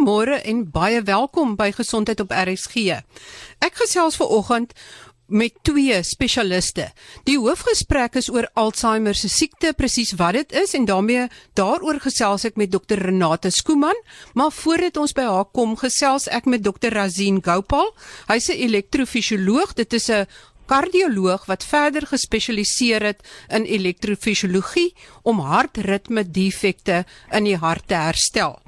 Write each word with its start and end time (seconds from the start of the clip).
Goeiemôre 0.00 0.38
en 0.48 0.62
baie 0.72 1.02
welkom 1.04 1.58
by 1.60 1.66
Gesondheid 1.76 2.22
op 2.24 2.30
RSG. 2.32 3.02
Ek 3.60 3.74
gesels 3.76 4.14
ver 4.16 4.30
oggend 4.32 4.70
met 5.28 5.58
twee 5.60 5.98
spesialiste. 6.08 6.86
Die 7.28 7.36
hoofgesprek 7.36 8.16
is 8.16 8.30
oor 8.32 8.48
Alzheimer 8.56 9.12
se 9.12 9.28
siekte, 9.28 9.74
presies 9.76 10.14
wat 10.16 10.38
dit 10.38 10.54
is 10.56 10.72
en 10.78 10.88
daarmee 10.88 11.26
daaroor 11.52 12.00
gesels 12.00 12.48
ek 12.48 12.56
met 12.56 12.72
Dr 12.72 12.96
Renate 12.96 13.52
Skooman, 13.52 14.00
maar 14.32 14.56
voordat 14.56 14.96
ons 14.96 15.12
by 15.12 15.28
haar 15.28 15.50
kom, 15.52 15.76
gesels 15.76 16.30
ek 16.32 16.48
met 16.48 16.64
Dr 16.64 16.96
Razin 16.96 17.44
Gopal. 17.44 17.92
Hy's 18.32 18.48
'n 18.48 18.56
elektrofisioloog. 18.56 19.76
Dit 19.76 19.92
is 19.92 20.08
'n 20.08 20.24
kardioloog 20.70 21.44
wat 21.50 21.64
verder 21.66 22.06
gespesialiseer 22.06 23.02
het 23.02 23.24
in 23.48 23.64
elektrofisiologie 23.66 24.94
om 25.22 25.42
hartritme 25.42 26.22
defekte 26.24 27.04
in 27.30 27.44
die 27.44 27.56
hart 27.56 27.88
te 27.90 27.98
herstel. 27.98 28.60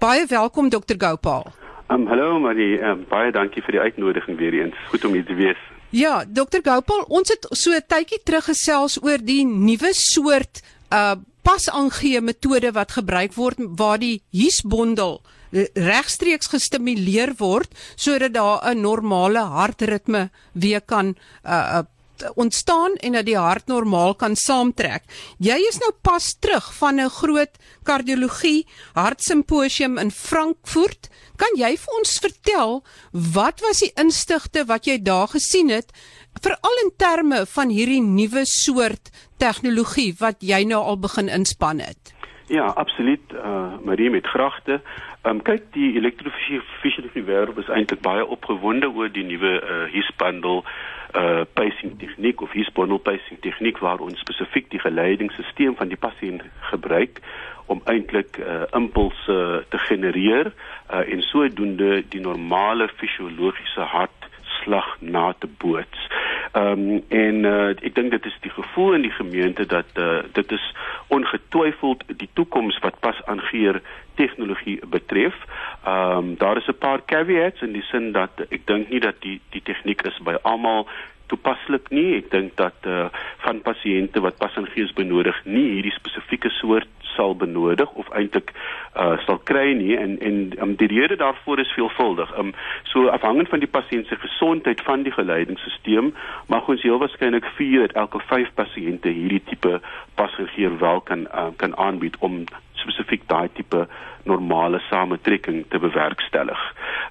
Baie 0.00 0.24
welkom 0.26 0.70
Dr 0.72 0.96
Gopal. 0.96 1.42
Um, 1.92 2.06
hallo 2.08 2.38
Marie, 2.40 2.78
um, 2.80 3.02
baie 3.10 3.28
dankie 3.36 3.60
vir 3.60 3.76
die 3.76 3.80
uitnodiging 3.84 4.38
weer 4.38 4.54
eens. 4.56 4.78
Goed 4.88 5.04
om 5.04 5.12
hier 5.12 5.26
te 5.28 5.36
wees. 5.36 5.60
Ja, 5.92 6.22
Dr 6.24 6.62
Gopal, 6.64 7.02
ons 7.12 7.28
het 7.28 7.44
so 7.52 7.76
'n 7.76 7.84
tydjie 7.84 8.20
terug 8.24 8.48
gesels 8.48 8.96
oor 9.02 9.20
die 9.20 9.44
nuwe 9.44 9.92
soort 9.92 10.62
uh 10.88 11.16
pas 11.42 11.68
aangee 11.68 12.20
metode 12.20 12.72
wat 12.72 12.92
gebruik 12.92 13.32
word 13.34 13.56
waar 13.76 13.98
die 13.98 14.22
hiesbondel 14.30 15.20
regstreeks 15.74 16.48
gestimuleer 16.48 17.32
word 17.38 17.68
sodat 17.96 18.32
daar 18.32 18.72
'n 18.72 18.80
normale 18.80 19.44
hartritme 19.44 20.30
weer 20.52 20.80
kan 20.80 21.16
uh, 21.44 21.52
uh 21.52 21.84
ontstaan 22.34 22.94
en 23.00 23.12
dat 23.12 23.26
die 23.26 23.38
hart 23.38 23.66
normaal 23.66 24.14
kan 24.14 24.36
saamtrek. 24.36 25.02
Jy 25.38 25.56
is 25.68 25.78
nou 25.78 25.92
pas 26.02 26.34
terug 26.38 26.74
van 26.78 27.00
'n 27.00 27.08
groot 27.08 27.54
kardiologie 27.82 28.66
hartsimposium 28.94 29.98
in 29.98 30.10
Frankfurt. 30.10 31.08
Kan 31.36 31.56
jy 31.56 31.76
vir 31.76 31.94
ons 31.98 32.18
vertel 32.18 32.84
wat 33.12 33.60
was 33.60 33.80
die 33.80 33.92
instigte 33.96 34.64
wat 34.64 34.86
jy 34.86 35.02
daar 35.02 35.28
gesien 35.28 35.70
het 35.70 35.92
veral 36.40 36.76
in 36.84 36.92
terme 36.96 37.46
van 37.46 37.68
hierdie 37.68 38.02
nuwe 38.02 38.44
soort 38.44 39.10
tegnologie 39.38 40.14
wat 40.18 40.36
jy 40.40 40.64
nou 40.64 40.82
al 40.82 40.98
begin 40.98 41.28
inspann 41.28 41.80
het? 41.80 42.14
Ja, 42.50 42.66
absoluut, 42.74 43.32
uh 43.32 43.78
Marie 43.84 44.10
met 44.10 44.26
gragte. 44.26 44.80
Ehm 45.22 45.36
um, 45.36 45.42
kyk 45.42 45.68
die 45.72 45.94
elektrofisiologie 45.96 47.22
wêreld 47.22 47.58
is 47.62 47.68
eintlik 47.68 48.00
baie 48.02 48.26
opgewonde 48.26 48.90
oor 48.90 49.12
die 49.12 49.24
nuwe 49.24 49.52
uh 49.62 49.84
hiesbundel 49.92 50.64
uh 51.14 51.42
pacing 51.52 51.98
tegniek 51.98 52.40
of 52.40 52.52
hiesbundel 52.52 52.98
pacing 52.98 53.40
tegniek 53.40 53.78
waar 53.78 54.00
ons 54.00 54.20
spesifiek 54.20 54.70
die 54.70 54.80
geleidingsstelsel 54.80 55.74
van 55.78 55.88
die 55.88 55.98
pasiënt 55.98 56.44
gebruik 56.70 57.20
om 57.66 57.80
eintlik 57.84 58.38
uh 58.38 58.62
impulse 58.76 59.64
te 59.68 59.78
genereer 59.78 60.52
uh 60.90 61.02
en 61.12 61.22
sodoende 61.22 62.02
die 62.08 62.20
normale 62.20 62.88
fisiologiese 62.96 63.86
hartslag 63.94 64.96
na 65.00 65.32
te 65.38 65.48
boots. 65.58 66.08
Ehm 66.52 66.72
um, 66.72 67.02
en 67.08 67.44
uh, 67.44 67.68
ek 67.70 67.94
dink 67.94 68.10
dit 68.10 68.24
is 68.26 68.36
die 68.42 68.50
gevoel 68.50 68.94
in 68.94 69.04
die 69.06 69.14
gemeente 69.14 69.66
dat 69.66 69.86
uh, 69.94 70.22
dit 70.32 70.52
is 70.52 70.64
ongetwyfeld 71.06 72.02
die 72.18 72.28
toekoms 72.32 72.78
wat 72.82 72.98
pas 73.00 73.20
aangeheer 73.24 73.78
tegnologie 74.18 74.80
betref. 74.86 75.36
Ehm 75.84 76.16
um, 76.16 76.34
daar 76.42 76.56
is 76.56 76.66
'n 76.66 76.78
paar 76.78 77.04
caveats 77.04 77.62
in 77.62 77.72
die 77.72 77.86
sin 77.92 78.12
dat 78.12 78.30
ek 78.48 78.66
dink 78.66 78.90
nie 78.90 79.00
dat 79.00 79.20
die 79.20 79.40
die 79.50 79.62
tegniek 79.62 80.02
is 80.02 80.18
by 80.26 80.34
almal 80.42 80.88
toepaslik 81.30 81.90
nie. 81.94 82.18
Ek 82.18 82.30
dink 82.34 82.56
dat 82.60 82.88
uh, 82.88 83.08
van 83.44 83.62
pasiënte 83.66 84.22
wat 84.24 84.38
pas 84.42 84.56
aangeheers 84.58 84.94
benodig 84.98 85.36
nie 85.46 85.66
hierdie 85.76 85.94
spesifieke 85.96 86.50
soort 86.58 86.88
sal 87.14 87.34
benodig 87.36 87.90
of 88.00 88.10
eintlik 88.16 88.52
uh, 88.54 89.16
sal 89.26 89.40
kry 89.50 89.72
nie 89.78 89.96
en 89.98 90.16
en 90.24 90.38
um, 90.62 90.74
die 90.80 90.90
rede 90.92 91.16
daarvoor 91.20 91.62
is 91.62 91.74
veelvuldig. 91.76 92.32
Um 92.38 92.54
so 92.92 93.08
afhangend 93.08 93.50
van 93.52 93.62
die 93.62 93.70
pasiënt 93.70 94.08
se 94.08 94.18
gesondheid 94.22 94.82
van 94.86 95.06
die 95.06 95.14
geleidingsstelsel 95.14 96.12
mag 96.52 96.68
ons 96.68 96.82
heel 96.82 96.98
waarskynlik 97.02 97.46
4 97.58 97.86
uit 97.86 97.98
elke 98.04 98.22
5 98.32 98.54
pasiënte 98.54 99.12
hierdie 99.14 99.42
tipe 99.50 99.80
pasgegeer 100.14 100.78
wel 100.78 101.00
kan 101.00 101.26
uh, 101.34 101.50
kan 101.56 101.76
aanbied 101.76 102.16
om 102.18 102.44
spesifiek 102.80 103.26
daai 103.28 103.48
tipe 103.54 103.86
normale 104.24 104.80
sametrekking 104.88 105.64
te 105.68 105.78
bewerkstellig. 105.78 106.60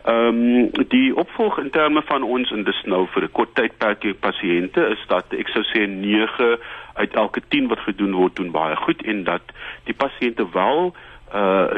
Ehm 0.09 0.27
um, 0.27 0.87
die 0.87 1.15
opvolg 1.15 1.59
in 1.59 1.69
terme 1.69 2.01
van 2.01 2.23
ons 2.23 2.51
en 2.51 2.63
dis 2.63 2.81
nou 2.83 3.05
vir 3.13 3.23
'n 3.23 3.31
kort 3.31 3.51
tydperk 3.55 4.05
pasiënte 4.19 4.81
is 4.95 5.01
dat 5.07 5.33
ek 5.41 5.47
sou 5.53 5.63
sê 5.63 5.85
9 5.87 6.57
uit 6.93 7.13
elke 7.13 7.41
10 7.47 7.67
wat 7.67 7.79
gedoen 7.79 8.13
word 8.13 8.35
doen 8.35 8.51
baie 8.51 8.75
goed 8.75 9.01
en 9.01 9.23
dat 9.23 9.41
die 9.83 9.93
pasiënte 9.93 10.45
wel 10.53 10.95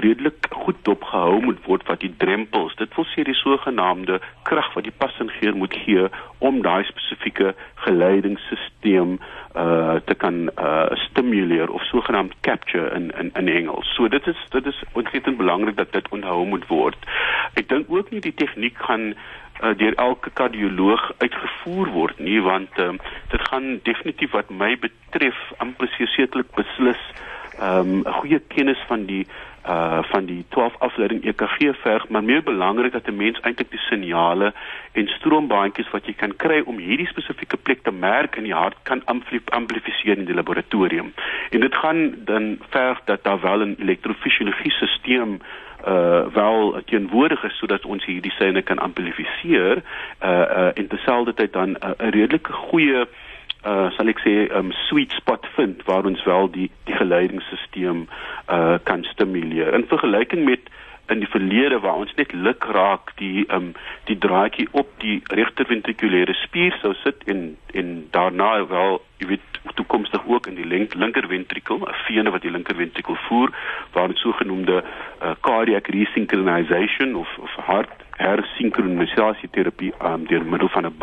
redelik 0.04 0.48
goed 0.50 0.76
dopgehou 0.88 1.42
moet 1.44 1.60
word 1.66 1.84
wat 1.88 2.00
die 2.00 2.14
drempels 2.18 2.76
dit 2.80 2.96
wil 2.96 3.06
sê 3.12 3.24
die 3.28 3.36
sogenaamde 3.36 4.20
krag 4.48 4.74
wat 4.74 4.84
die 4.88 4.96
passagier 5.04 5.56
moet 5.56 5.76
gee 5.84 6.08
om 6.40 6.62
daai 6.62 6.84
spesifieke 6.88 7.56
geleidingsstelsel 7.86 9.18
uh 9.56 9.96
te 10.06 10.16
kan 10.16 10.50
uh 10.56 10.88
stimuleer 10.96 11.70
of 11.70 11.84
sogenaamd 11.84 12.34
capture 12.42 12.90
in 12.96 13.12
in 13.20 13.32
in 13.34 13.48
Engels. 13.48 13.94
So 13.96 14.08
dit 14.08 14.28
is 14.28 14.38
dit 14.50 14.66
is 14.66 14.84
ontsettend 14.94 15.38
belangrik 15.38 15.78
dat 15.78 15.92
dit 15.92 16.10
onthou 16.10 16.46
moet 16.46 16.68
word. 16.68 16.98
Ek 17.54 17.70
dink 17.70 17.86
ook 17.90 18.12
nie 18.12 18.22
die 18.22 18.34
tegniek 18.34 18.78
gaan 18.78 19.14
uh, 19.14 19.76
deur 19.78 19.96
elke 19.96 20.30
kardioloog 20.30 21.12
uitgevoer 21.18 21.92
word 21.92 22.20
nie 22.20 22.40
want 22.42 22.80
uh, 22.80 22.94
dit 23.30 23.48
gaan 23.50 23.80
definitief 23.84 24.32
wat 24.32 24.50
my 24.50 24.78
betref 24.80 25.38
amper 25.58 25.92
sekerlik 25.98 26.56
beslis 26.56 27.04
ehm, 27.12 27.31
'n 27.62 28.04
um, 28.04 28.04
goeie 28.06 28.40
kennis 28.48 28.82
van 28.88 29.06
die 29.06 29.26
uh 29.68 30.00
van 30.04 30.26
die 30.26 30.46
12 30.50 30.76
afleiding 30.78 31.26
EKG 31.26 31.58
verg, 31.82 32.08
maar 32.10 32.24
meer 32.24 32.44
belangrik 32.44 32.92
dat 32.92 33.08
'n 33.08 33.16
mens 33.16 33.40
eintlik 33.40 33.70
die 33.70 33.80
signale 33.80 34.54
en 34.92 35.08
stroombaantjies 35.08 35.90
wat 35.90 36.06
jy 36.06 36.14
kan 36.14 36.36
kry 36.36 36.62
om 36.66 36.78
hierdie 36.78 37.08
spesifieke 37.08 37.58
plek 37.58 37.84
te 37.84 37.92
merk 37.92 38.36
in 38.36 38.44
die 38.44 38.54
hart 38.54 38.76
kan 38.84 39.02
amplifiseer 39.46 40.18
in 40.18 40.26
die 40.26 40.34
laboratorium. 40.34 41.14
En 41.50 41.60
dit 41.60 41.76
gaan 41.76 42.16
dan 42.26 42.58
verg 42.70 43.02
dat 43.06 43.24
daar 43.24 43.42
wel 43.42 43.66
'n 43.66 43.76
elektrofisiologie 43.80 44.72
stelsel 44.72 45.40
uh 45.88 46.26
wel 46.34 46.82
teenwoordig 46.86 47.44
is 47.44 47.58
sodat 47.58 47.86
ons 47.86 48.06
hierdie 48.06 48.32
syne 48.32 48.62
kan 48.62 48.78
amplifiseer 48.78 49.82
uh 50.24 50.30
uh 50.30 50.70
en 50.74 50.88
terselfdertyd 50.88 51.54
dan 51.54 51.70
'n 51.70 51.78
uh, 51.86 52.10
redelike 52.10 52.54
goeie 52.54 53.08
uh 53.66 53.90
sal 53.96 54.08
ek 54.10 54.20
sê 54.26 54.50
'n 54.50 54.56
um, 54.58 54.72
sweet 54.90 55.12
spot 55.12 55.46
vind 55.56 55.84
waar 55.86 56.06
ons 56.06 56.24
wel 56.26 56.50
die 56.52 56.70
die 56.86 56.96
geleidingsstelsel 56.96 58.08
uh 58.50 58.78
kan 58.84 59.04
stimuleer. 59.04 59.74
In 59.74 59.86
vergelyking 59.88 60.46
met 60.46 60.64
in 61.12 61.20
die 61.24 61.30
verlede 61.30 61.80
waar 61.80 62.02
ons 62.04 62.14
net 62.16 62.34
luk 62.34 62.64
raak 62.64 63.14
die 63.22 63.46
um 63.58 63.72
die 64.10 64.18
draadjie 64.18 64.68
op 64.72 64.90
die 65.04 65.22
regterventrikulêre 65.30 66.36
spier 66.44 66.76
sou 66.82 66.94
sit 67.04 67.24
en 67.34 67.58
en 67.74 67.96
daarna 68.12 68.52
wel 68.68 69.02
jy 69.22 69.28
weet 69.36 69.52
toekomstig 69.76 70.22
ook 70.28 70.48
in 70.48 70.56
die 70.56 70.66
link, 70.66 70.94
linker 70.94 71.28
ventrikel 71.28 71.78
'n 71.78 71.98
vene 72.08 72.32
wat 72.32 72.42
die 72.42 72.52
linker 72.52 72.76
ventrikel 72.76 73.16
voer 73.28 73.50
waar 73.94 74.08
dit 74.08 74.18
sogenaamde 74.18 74.84
uh, 74.84 75.32
cardiac 75.42 75.88
resynchronization 75.88 77.16
of 77.16 77.38
of 77.38 77.52
hart 77.66 77.90
hersinkronisasie 78.18 79.50
terapie 79.50 79.94
um, 80.06 80.26
deur 80.28 80.46
middel 80.46 80.70
van 80.70 80.86
'n 80.86 80.94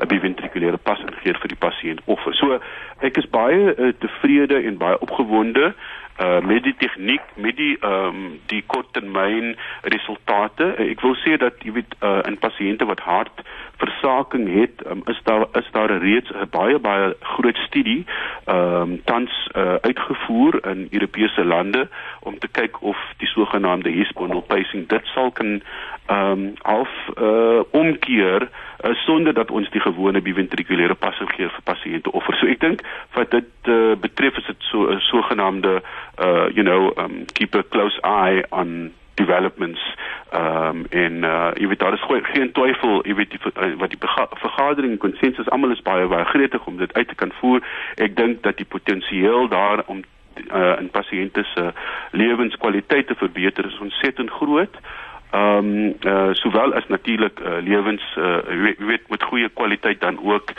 'n 0.00 0.06
biventrikulêre 0.06 0.78
pas 0.82 1.00
ingeer 1.00 1.38
vir 1.38 1.48
die 1.48 1.62
pasiënt 1.66 2.00
offer. 2.04 2.34
So 2.34 2.60
ek 3.00 3.16
is 3.16 3.30
baie 3.30 3.74
uh, 3.74 3.92
tevrede 3.98 4.62
en 4.62 4.76
baie 4.76 5.00
opgewonde 5.00 5.74
uh 6.18 6.40
met 6.42 6.62
die 6.62 6.74
tegniek 6.78 7.22
met 7.36 7.56
die 7.56 7.76
ehm 7.80 8.16
um, 8.16 8.40
die 8.46 8.62
korttermyn 8.66 9.56
resultate. 9.82 10.74
Uh, 10.74 10.90
ek 10.90 11.02
wil 11.06 11.14
sê 11.22 11.36
dat 11.38 11.62
jy 11.62 11.72
weet 11.78 11.94
uh, 12.00 12.20
in 12.26 12.38
pasiënte 12.38 12.88
wat 12.90 13.00
hart 13.06 13.44
versaking 13.78 14.46
het 14.60 14.86
um, 14.90 15.02
is 15.04 15.20
daar 15.22 15.46
is 15.52 15.68
daar 15.72 15.90
reeds 15.98 16.30
'n 16.30 16.48
baie 16.50 16.78
baie 16.78 17.16
groot 17.20 17.56
studie 17.56 18.06
ehm 18.44 18.80
um, 18.80 19.04
tans 19.04 19.48
uh, 19.56 19.74
uitgevoer 19.80 20.66
in 20.66 20.88
Europese 20.90 21.44
lande 21.44 21.88
om 22.20 22.38
te 22.38 22.48
kyk 22.48 22.82
of 22.82 22.98
die 23.16 23.28
sogenaamde 23.28 23.90
hispondal 23.90 24.40
pacing 24.40 24.88
dit 24.88 25.06
sal 25.14 25.30
kan 25.30 25.62
ehm 26.06 26.30
um, 26.30 26.52
half 26.62 26.90
uh, 27.20 27.60
omkeer 27.70 28.48
uh, 28.84 28.94
sonder 28.94 29.34
dat 29.34 29.50
ons 29.50 29.70
die 29.70 29.80
gewone 29.80 30.20
biventrikulêre 30.20 30.94
passagier 30.94 31.50
vir 31.50 31.62
pasiënte 31.64 32.12
offer. 32.12 32.36
So 32.36 32.46
ek 32.46 32.60
dink 32.60 32.82
wat 33.14 33.30
dit 33.30 33.68
uh, 33.68 33.94
betref 34.00 34.36
is 34.36 34.46
dit 34.46 34.62
so 34.70 34.90
'n 34.90 35.00
sogenaamde 35.00 35.82
uh 36.18 36.48
you 36.54 36.62
know 36.62 36.92
um 36.96 37.24
keep 37.32 37.54
a 37.54 37.62
close 37.62 38.00
eye 38.02 38.42
on 38.50 38.92
developments 39.18 39.82
um 40.34 40.84
en 40.90 41.24
uh 41.24 41.50
jy 41.60 41.68
weet 41.70 41.82
daar 41.82 41.96
is 41.96 42.04
geen 42.32 42.52
twyfel 42.52 43.02
jy 43.06 43.14
weet 43.20 43.34
die, 43.34 43.40
wat 43.80 43.90
die 43.90 44.00
vergadering 44.44 44.98
konsensus 44.98 45.50
almal 45.50 45.74
is 45.74 45.82
baie 45.82 46.06
baie 46.06 46.28
gretig 46.34 46.66
om 46.66 46.76
dit 46.76 46.92
uit 46.94 47.08
te 47.08 47.14
kan 47.14 47.32
voer. 47.40 47.64
Ek 47.96 48.16
dink 48.16 48.42
dat 48.46 48.56
die 48.56 48.68
potensiaal 48.68 49.48
daar 49.48 49.84
om 49.86 50.04
uh 50.46 50.76
in 50.78 50.90
pasiënte 50.94 51.44
se 51.54 51.70
lewenskwaliteit 52.12 53.06
te 53.06 53.18
verbeter 53.18 53.66
is 53.66 53.78
ontsettend 53.88 54.30
groot 54.30 54.80
ehm 55.30 55.58
um, 55.58 55.94
uh, 56.06 56.28
sowel 56.32 56.72
as 56.74 56.86
natuurlik 56.88 57.40
uh, 57.40 57.58
lewens 57.60 58.02
uh, 58.18 58.38
weet, 58.64 58.78
weet 58.78 59.08
met 59.08 59.22
goeie 59.22 59.48
kwaliteit 59.48 60.00
dan 60.00 60.18
ook 60.24 60.52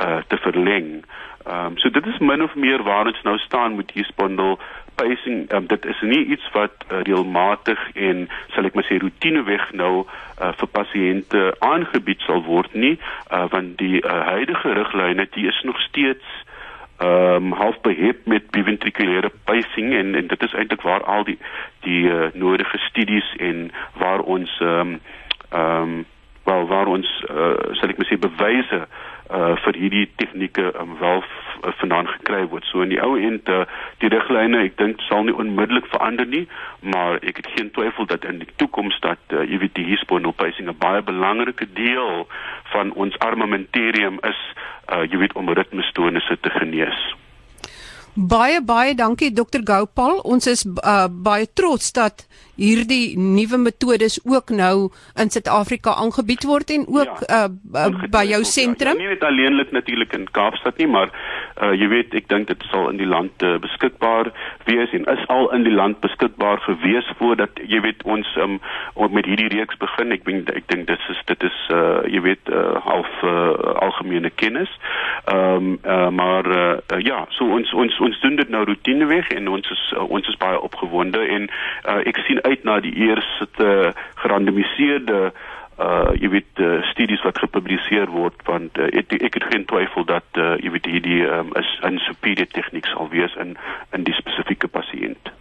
uh, 0.00 0.16
te 0.26 0.36
verleng. 0.36 1.04
Ehm 1.46 1.66
um, 1.66 1.78
so 1.78 1.90
dit 1.90 2.06
is 2.06 2.18
min 2.18 2.42
of 2.42 2.54
meer 2.54 2.82
waar 2.82 3.06
ons 3.06 3.22
nou 3.22 3.38
staan 3.38 3.76
met 3.76 3.90
hier 3.90 4.04
spondel 4.04 4.58
pacing 5.00 5.46
um, 5.52 5.66
dit 5.70 5.84
is 5.92 6.00
nie 6.00 6.24
iets 6.34 6.48
wat 6.52 6.72
uh, 6.88 7.02
regelmatig 7.02 7.80
en 8.08 8.26
sal 8.54 8.68
ek 8.68 8.74
maar 8.78 8.88
sê 8.88 8.98
roetineweg 9.02 9.68
nou 9.80 9.92
uh, 10.02 10.52
vir 10.60 10.72
pasiënte 10.78 11.44
aangebied 11.64 12.24
sal 12.26 12.42
word 12.48 12.74
nie 12.74 12.96
uh, 12.96 13.46
want 13.54 13.76
die 13.82 14.00
uh, 14.02 14.20
huidige 14.32 14.74
riglyne 14.80 15.28
die 15.36 15.48
is 15.52 15.62
nog 15.68 15.80
steeds 15.88 16.42
ehm 16.96 17.52
um, 17.52 17.52
half 17.52 17.76
behep 17.84 18.24
met 18.24 18.46
biventrikulêre 18.56 19.28
pacing 19.44 19.92
en 19.94 20.14
en 20.16 20.26
dit 20.26 20.42
is 20.42 20.54
eintlik 20.56 20.80
waar 20.80 21.04
al 21.04 21.24
die 21.28 21.38
die 21.84 22.08
uh, 22.08 22.30
nodige 22.32 22.78
studies 22.88 23.34
en 23.36 23.70
waar 24.00 24.24
ons 24.24 24.60
ehm 24.60 24.80
um, 24.80 25.00
ehm 25.50 25.82
um, 25.82 26.04
wel 26.46 26.66
waar 26.66 26.86
ons 26.86 27.08
uh, 27.30 27.54
sal 27.76 27.92
ek 27.92 27.98
maar 28.00 28.08
sê 28.08 28.16
bewyse 28.22 28.80
uh 29.30 29.54
vir 29.64 29.74
hierdie 29.74 30.06
tegnieke 30.16 30.72
um, 30.80 30.96
wel 31.00 31.22
uh, 31.22 31.72
vandaan 31.80 32.06
gekry 32.06 32.44
word. 32.46 32.64
So 32.70 32.80
in 32.84 32.92
die 32.94 33.00
ou 33.02 33.16
end 33.18 33.48
uh, 33.48 33.64
die 33.98 34.10
riglyne, 34.12 34.62
ek 34.68 34.78
dink 34.78 35.02
sal 35.08 35.26
nie 35.26 35.34
onmiddellik 35.34 35.88
verander 35.90 36.26
nie, 36.30 36.46
maar 36.80 37.18
ek 37.22 37.42
het 37.42 37.50
geen 37.56 37.70
twyfel 37.74 38.06
dat 38.06 38.24
in 38.24 38.38
die 38.44 38.50
toekoms 38.62 39.00
dat 39.00 39.18
uh, 39.34 39.42
jy 39.42 39.58
weet 39.64 39.74
die 39.74 39.88
hisponal 39.90 40.36
pacing 40.36 40.70
'n 40.70 40.78
baie 40.78 41.02
belangrike 41.02 41.66
deel 41.74 42.26
van 42.72 42.92
ons 42.92 43.18
armamentarium 43.18 44.20
is 44.22 44.40
uh 44.94 45.02
jy 45.02 45.18
weet 45.18 45.34
om 45.34 45.50
ritmestonisse 45.50 46.38
te 46.40 46.50
genees. 46.50 47.16
Baie 48.16 48.62
baie 48.64 48.94
dankie 48.96 49.28
Dr 49.32 49.60
Gopal. 49.64 50.20
Ons 50.24 50.46
is 50.48 50.64
uh, 50.64 51.04
baie 51.08 51.44
trots 51.52 51.92
dat 51.92 52.24
hierdie 52.56 53.18
nuwe 53.20 53.58
metodes 53.60 54.16
ook 54.24 54.50
nou 54.56 54.88
in 55.20 55.30
Suid-Afrika 55.30 55.92
aangebied 56.00 56.46
word 56.48 56.72
en 56.72 56.86
ook 56.88 57.20
ja, 57.28 57.44
uh, 57.44 57.84
uh, 57.84 58.06
by 58.08 58.24
jou 58.30 58.40
sentrum. 58.48 58.96
Ja, 58.96 59.04
nie 59.04 59.12
net 59.12 59.26
alleenlik 59.28 59.74
natuurlik 59.76 60.16
in 60.16 60.24
Kaapstad 60.32 60.80
nie, 60.80 60.88
maar 60.88 61.12
uh, 61.62 61.72
jy 61.72 61.88
weet 61.88 62.14
ek 62.18 62.28
dink 62.28 62.48
dit 62.50 62.66
sal 62.70 62.88
in 62.90 63.00
die 63.00 63.08
land 63.08 63.42
uh, 63.46 63.56
beskikbaar 63.62 64.30
wees 64.68 64.92
en 64.96 65.06
is 65.12 65.24
al 65.32 65.48
in 65.56 65.64
die 65.66 65.74
land 65.74 66.00
beskikbaar 66.04 66.60
gewees 66.66 67.08
voordat 67.20 67.60
jy 67.64 67.80
weet 67.84 68.04
ons 68.04 68.28
um, 68.42 68.58
met 69.16 69.28
hierdie 69.28 69.48
reeks 69.52 69.78
begin. 69.80 70.12
Ek 70.12 70.24
dink 70.26 70.50
ek 70.52 70.68
dink 70.72 70.86
dit 70.90 71.08
is 71.12 71.22
dit 71.30 71.46
is 71.48 71.58
uh, 71.74 72.04
jy 72.10 72.22
weet 72.26 72.52
uh, 72.52 72.76
half 72.84 73.10
uh, 73.22 73.74
algemene 73.86 74.30
kennis. 74.30 74.72
Ehm 75.26 75.56
um, 75.56 75.78
uh, 75.84 76.08
maar 76.16 76.46
uh, 76.46 77.00
ja, 77.04 77.24
so 77.38 77.48
ons 77.56 77.72
ons 77.72 78.00
ons 78.00 78.20
doen 78.20 78.36
dit 78.36 78.52
nou 78.52 78.64
roetineweg 78.68 79.30
en 79.36 79.48
ons 79.48 79.70
is 79.70 79.84
uh, 79.96 80.04
ons 80.04 80.28
is 80.28 80.40
baie 80.42 80.60
opgewonde 80.60 81.20
en 81.38 81.48
uh, 81.50 82.00
ek 82.04 82.20
sien 82.28 82.42
uit 82.44 82.64
na 82.64 82.80
die 82.84 82.94
eerste 83.08 83.94
gerandomiseerde 84.22 85.20
uh 85.30 85.54
jy 86.16 86.28
weet 86.32 86.60
uh, 86.64 86.82
studies 86.90 87.22
wat 87.22 87.38
gepubliseer 87.38 88.08
word 88.08 88.40
want 88.48 88.78
uh, 88.78 88.88
ek 88.96 89.12
ek 89.12 89.34
het 89.34 89.44
geen 89.52 89.66
twyfel 89.68 90.06
dat 90.08 90.40
uh, 90.40 90.54
jy 90.64 90.70
weet 90.72 90.86
hierdie 90.88 91.22
um, 91.28 91.52
is 91.60 91.68
'n 91.84 91.98
superior 92.08 92.48
tegniek 92.48 92.86
sal 92.86 93.08
wees 93.12 93.34
in 93.36 93.56
in 93.92 94.04
die 94.04 94.16
spesifieke 94.16 94.68
pasiënt. 94.68 95.32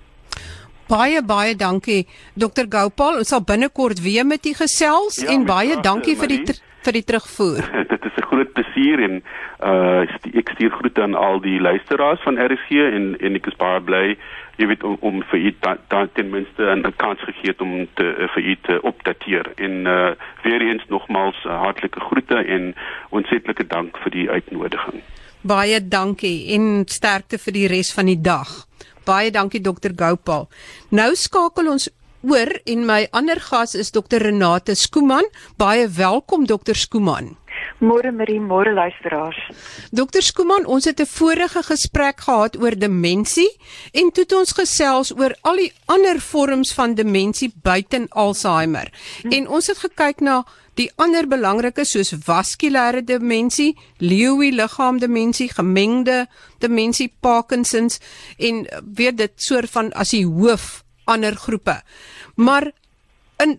Baie 0.87 1.23
baie 1.23 1.55
dankie 1.55 2.05
Dr 2.35 2.67
Gopal. 2.69 3.17
Ons 3.23 3.31
sal 3.33 3.41
binnekort 3.41 4.01
weer 4.01 4.25
met 4.25 4.45
u 4.45 4.53
gesels 4.53 5.23
ja, 5.23 5.31
en 5.33 5.45
baie 5.45 5.79
dankie 5.81 6.15
vir 6.19 6.27
die 6.27 6.43
vir 6.85 6.93
die 6.99 7.03
terugvoer. 7.03 7.65
Dit 7.93 8.05
is 8.05 8.17
'n 8.19 8.27
groot 8.29 8.51
plesier 8.53 8.99
en 9.07 9.23
uh 9.63 10.03
ek 10.41 10.49
stuur 10.53 10.71
groete 10.71 11.01
aan 11.01 11.15
al 11.15 11.39
die 11.41 11.59
luisteraars 11.59 12.21
van 12.27 12.37
RSG 12.37 12.69
en 12.91 13.15
en 13.19 13.35
ek 13.35 13.47
is 13.47 13.57
baie 13.57 13.81
bly 13.81 14.17
jy 14.55 14.67
weet 14.67 14.83
om, 14.83 14.97
om 14.99 15.23
vir 15.31 15.39
u 15.39 15.53
dan 15.61 16.09
ten 16.13 16.29
minste 16.29 16.63
'n 16.75 16.93
kans 16.95 17.19
gegee 17.19 17.51
het 17.51 17.61
om 17.61 17.87
te 17.93 18.07
uh, 18.19 18.27
vir 18.33 18.43
u 18.43 18.55
te 18.61 18.81
opdateer. 18.81 19.51
En 19.55 19.85
uh 19.85 20.11
weer 20.43 20.61
eens 20.61 20.83
nogmaals 20.87 21.43
uh, 21.45 21.59
hartlike 21.61 21.99
groete 21.99 22.35
en 22.35 22.75
ontsetlike 23.09 23.67
dank 23.67 23.97
vir 23.97 24.11
die 24.11 24.29
uitnodiging. 24.29 25.01
Baie 25.41 25.87
dankie 25.87 26.53
en 26.55 26.83
sterkte 26.85 27.37
vir 27.37 27.53
die 27.53 27.67
res 27.67 27.93
van 27.93 28.05
die 28.05 28.21
dag. 28.21 28.65
Baie 29.05 29.31
dankie 29.31 29.61
dokter 29.61 29.91
Gopal. 29.95 30.47
Nou 30.89 31.15
skakel 31.15 31.69
ons 31.69 31.89
oor 32.25 32.49
en 32.65 32.85
my 32.85 33.07
ander 33.11 33.39
gas 33.39 33.75
is 33.75 33.91
dokter 33.91 34.23
Renate 34.23 34.75
Skooman. 34.75 35.27
Baie 35.57 35.87
welkom 35.89 36.45
dokter 36.45 36.75
Skooman. 36.75 37.35
Môre 37.79 38.11
Marie, 38.11 38.39
môre 38.39 38.71
luisteraars. 38.71 39.35
Dokter 39.91 40.23
Skooman, 40.23 40.65
ons 40.65 40.85
het 40.85 40.99
'n 40.99 41.05
vorige 41.05 41.63
gesprek 41.63 42.19
gehad 42.19 42.55
oor 42.55 42.75
demensie 42.77 43.51
en 43.91 44.11
toe 44.11 44.23
het 44.23 44.33
ons 44.33 44.51
gesels 44.51 45.11
oor 45.11 45.35
al 45.41 45.55
die 45.55 45.73
ander 45.85 46.21
vorms 46.21 46.73
van 46.73 46.95
demensie 46.95 47.51
buiten 47.61 48.07
Alzheimer. 48.09 48.91
Hm. 49.21 49.31
En 49.31 49.47
ons 49.47 49.67
het 49.67 49.77
gekyk 49.77 50.19
na 50.19 50.45
die 50.73 50.91
ander 50.95 51.27
belangrike 51.27 51.85
soos 51.85 52.13
vaskulêre 52.13 53.03
demensie, 53.03 53.77
Lewy 53.97 54.51
liggaamdemensie, 54.51 55.49
gemengde 55.53 56.27
demensie, 56.59 57.13
Parkinsons 57.19 57.99
en 58.37 58.67
weet 58.95 59.17
dit 59.17 59.31
soort 59.35 59.69
van 59.69 59.93
as 59.93 60.09
die 60.09 60.25
hoof 60.25 60.83
ander 61.05 61.35
groepe. 61.35 61.81
Maar 62.35 62.71
in 63.45 63.55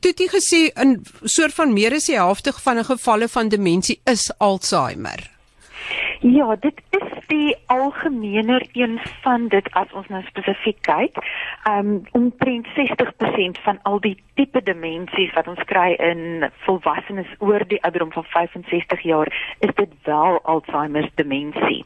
toe 0.00 0.12
het 0.12 0.22
jy 0.22 0.28
gesê 0.32 0.60
in 0.82 0.96
soort 1.22 1.54
van 1.56 1.74
meer 1.74 1.94
as 1.96 2.08
die 2.10 2.18
helfte 2.18 2.54
van 2.64 2.80
die 2.80 2.86
gevalle 2.88 3.28
van 3.28 3.50
demensie 3.52 4.00
is 4.10 4.30
Alzheimer. 4.38 5.26
Ja, 6.20 6.56
dit 6.56 6.80
is 6.96 7.13
die 7.34 7.56
algemener 7.66 8.66
een 8.72 9.00
van 9.22 9.48
dit 9.48 9.68
as 9.80 9.92
ons 9.92 10.08
nou 10.12 10.22
spesifiek 10.28 10.80
kyk. 10.86 11.18
Um 11.70 12.02
omtrent 12.12 12.68
60% 12.78 13.60
van 13.66 13.80
al 13.82 14.00
die 14.04 14.16
tipe 14.38 14.62
demensies 14.62 15.32
wat 15.34 15.48
ons 15.50 15.62
kry 15.70 15.94
in 16.02 16.46
volwassenes 16.66 17.30
oor 17.38 17.64
die 17.70 17.80
ouderdom 17.82 18.12
van 18.12 18.26
65 18.34 19.02
jaar, 19.06 19.30
is 19.58 19.74
dit 19.74 19.92
wel 20.08 20.40
Alzheimer 20.42 21.10
demensie. 21.14 21.84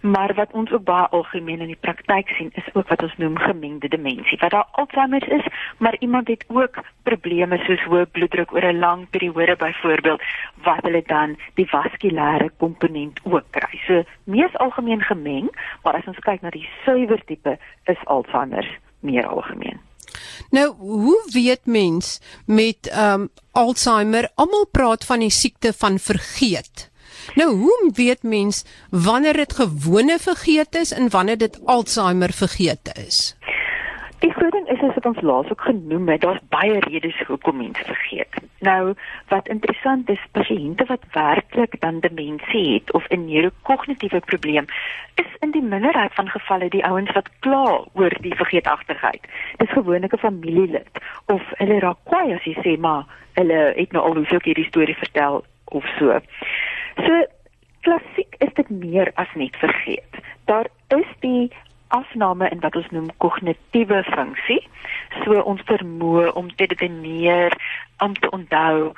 Maar 0.00 0.34
wat 0.34 0.52
ons 0.52 0.72
ook 0.72 0.84
baie 0.84 1.06
algemeen 1.16 1.60
in 1.64 1.72
die 1.72 1.80
praktyk 1.80 2.28
sien, 2.36 2.50
is 2.60 2.68
ook 2.72 2.88
wat 2.88 3.02
ons 3.02 3.16
noem 3.16 3.38
gemengde 3.40 3.88
demensie. 3.88 4.38
Wat 4.40 4.50
daar 4.50 4.68
Alzheimer 4.72 5.32
is, 5.32 5.46
maar 5.78 5.96
iemand 5.98 6.28
het 6.28 6.44
ook 6.48 6.80
probleme 7.02 7.58
soos 7.64 7.84
hoë 7.88 8.04
bloeddruk 8.12 8.52
oor 8.52 8.64
'n 8.72 8.78
lang 8.78 9.06
periode 9.10 9.56
byvoorbeeld 9.56 10.22
wat 10.64 10.82
hulle 10.82 11.02
dan 11.06 11.36
die 11.54 11.68
vaskulêre 11.68 12.50
komponent 12.56 13.20
ook 13.24 13.44
kry. 13.50 13.80
So 13.86 14.02
mees 14.24 14.56
algemeen 14.74 15.00
gemeng, 15.00 15.50
maar 15.82 15.94
as 15.94 16.06
ons 16.06 16.18
kyk 16.18 16.42
na 16.42 16.50
die 16.50 16.66
suiwer 16.84 17.22
tipe 17.26 17.58
is 17.86 18.06
Alzheimer 18.06 18.66
meer 19.00 19.26
algemeen. 19.26 19.78
Nou, 20.50 20.74
hoe 20.78 21.22
weet 21.32 21.66
mens 21.66 22.20
met 22.46 22.88
ehm 22.90 23.20
um, 23.20 23.28
Alzheimer? 23.52 24.28
Almal 24.34 24.66
praat 24.70 25.04
van 25.04 25.18
die 25.18 25.30
siekte 25.30 25.72
van 25.72 25.98
vergeet. 25.98 26.90
Nou, 27.34 27.54
hoe 27.54 27.90
weet 27.94 28.22
mens 28.22 28.64
wanneer 28.90 29.32
dit 29.32 29.52
gewone 29.52 30.18
vergeet 30.18 30.74
is 30.74 30.92
en 30.92 31.10
wanneer 31.10 31.38
dit 31.38 31.60
Alzheimer 31.64 32.32
vergeet 32.32 32.90
is? 33.06 33.36
Die 34.18 34.32
voeding 34.32 34.63
as 34.88 34.94
wat 34.94 35.06
ons 35.06 35.20
laas 35.20 35.50
ook 35.50 35.60
genoem 35.60 36.08
het, 36.08 36.20
daar's 36.20 36.42
baie 36.48 36.78
redes 36.78 37.22
hoekom 37.26 37.56
mense 37.56 37.84
vergeet. 37.84 38.36
Nou, 38.58 38.94
wat 39.28 39.48
interessant 39.48 40.08
is, 40.10 40.20
pasiënte 40.32 40.84
wat 40.88 41.04
werklik 41.12 41.80
dan 41.80 42.00
demensie 42.00 42.64
het 42.74 42.92
of 42.92 43.08
'n 43.08 43.24
neurokognitiewe 43.24 44.20
probleem, 44.20 44.66
is 45.14 45.30
in 45.40 45.50
die 45.50 45.62
minderheid 45.62 46.14
van 46.14 46.28
gevalle 46.28 46.68
die 46.68 46.84
ouens 46.84 47.12
wat 47.12 47.28
kla 47.38 47.84
oor 47.92 48.12
die 48.20 48.34
vergeetachtigheid. 48.34 49.26
Dis 49.56 49.70
gewoonlik 49.70 50.12
'n 50.12 50.18
familielid 50.26 50.98
of 51.26 51.42
hulle 51.56 51.78
raak 51.78 51.98
kwaai 52.04 52.34
as 52.34 52.44
jy 52.44 52.56
sê 52.62 52.78
maar 52.78 53.04
hulle 53.32 53.72
het 53.76 53.92
nou 53.92 54.04
al 54.04 54.14
hoeveel 54.14 54.38
keer 54.38 54.54
die 54.54 54.70
storie 54.70 54.96
vertel 54.96 55.44
of 55.64 55.84
so. 55.98 56.20
So 56.96 57.24
klassiek 57.80 58.34
is 58.38 58.52
dit 58.54 58.70
meer 58.70 59.10
as 59.14 59.28
net 59.34 59.56
vergeet. 59.56 60.14
Daar 60.44 60.66
is 60.88 61.10
die 61.20 61.50
afname 61.94 62.48
in 62.50 62.62
wat 62.64 62.76
ons 62.76 62.90
noem 62.90 63.10
kognitiewe 63.22 64.02
funksie. 64.10 64.60
So 65.22 65.38
ons 65.42 65.62
vermoë 65.68 66.32
om 66.38 66.50
te 66.56 66.66
redeneer, 66.70 67.54
om 68.04 68.16
te 68.18 68.30
onthou, 68.34 68.90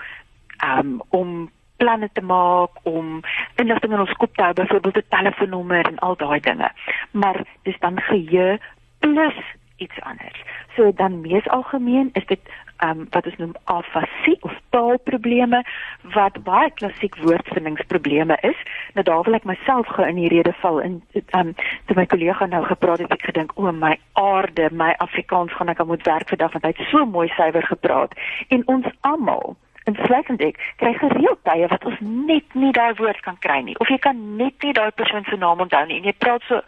um, 0.65 0.97
om 1.09 1.35
planne 1.76 2.09
te 2.12 2.25
maak, 2.25 2.81
om 2.88 3.21
inligting 3.61 3.93
in 3.93 4.05
ons 4.07 4.17
kop 4.21 4.33
te 4.37 4.43
hou, 4.43 4.55
byvoorbeeld 4.57 4.97
'n 5.03 5.12
telefoonnommer 5.17 5.87
en 5.87 5.99
al 5.99 6.17
daai 6.17 6.41
dinge. 6.41 6.71
Maar 7.11 7.45
dis 7.62 7.79
dan 7.79 8.00
geheue 8.00 8.59
plus 8.99 9.38
iets 9.76 10.00
anders. 10.00 10.42
So 10.76 10.92
dan 10.95 11.21
mees 11.21 11.49
algemeen 11.49 12.11
is 12.12 12.26
dit 12.26 12.40
ehm 12.76 12.90
um, 12.90 13.06
wat 13.11 13.26
ons 13.26 13.37
noem 13.37 13.54
afasie 13.64 14.37
of 14.40 14.52
taalprobleme 14.71 15.64
wat 16.12 16.42
baie 16.45 16.71
klassiek 16.71 17.16
woordvindingsprobleme 17.16 18.37
is. 18.40 18.59
Nou 18.95 19.04
daar 19.04 19.23
wil 19.23 19.35
ek 19.35 19.45
myself 19.45 19.87
gou 19.87 20.06
in 20.09 20.21
die 20.21 20.28
rede 20.28 20.52
val 20.61 20.80
in 20.80 21.02
ehm 21.12 21.38
um, 21.40 21.54
toe 21.87 21.97
my 21.97 22.06
kollega 22.06 22.47
nou 22.47 22.64
gepraat 22.64 22.99
het, 22.99 23.12
ek 23.12 23.28
gedink 23.30 23.52
o 23.54 23.73
my 23.73 23.97
aarde, 24.12 24.68
my 24.73 24.92
Afrikaans 24.99 25.52
gaan 25.52 25.73
ek 25.73 25.85
moet 25.85 26.04
werk 26.04 26.28
vandag 26.28 26.52
want 26.52 26.64
hy 26.64 26.75
het 26.76 26.88
so 26.90 27.06
mooi 27.06 27.28
suiwer 27.28 27.66
gepraat. 27.66 28.12
En 28.49 28.66
ons 28.66 28.87
almal 29.00 29.56
En 29.87 29.95
slegsend 29.95 30.40
ek 30.42 30.56
kry 30.83 30.90
gereeld 30.99 31.38
tye 31.47 31.66
wat 31.71 31.85
ons 31.87 32.00
net 32.02 32.54
nie 32.59 32.73
daai 32.75 32.99
woord 32.99 33.21
kan 33.23 33.37
kry 33.38 33.61
nie 33.62 33.76
of 33.78 33.90
jy 33.92 33.99
kan 34.02 34.18
net 34.37 34.64
nie 34.66 34.75
daai 34.75 34.90
persoon 34.90 35.25
se 35.28 35.38
naam 35.38 35.62
onthou 35.62 35.85
nie 35.87 36.00
en 36.00 36.09
jy 36.11 36.14
praat 36.25 36.42
so 36.49 36.59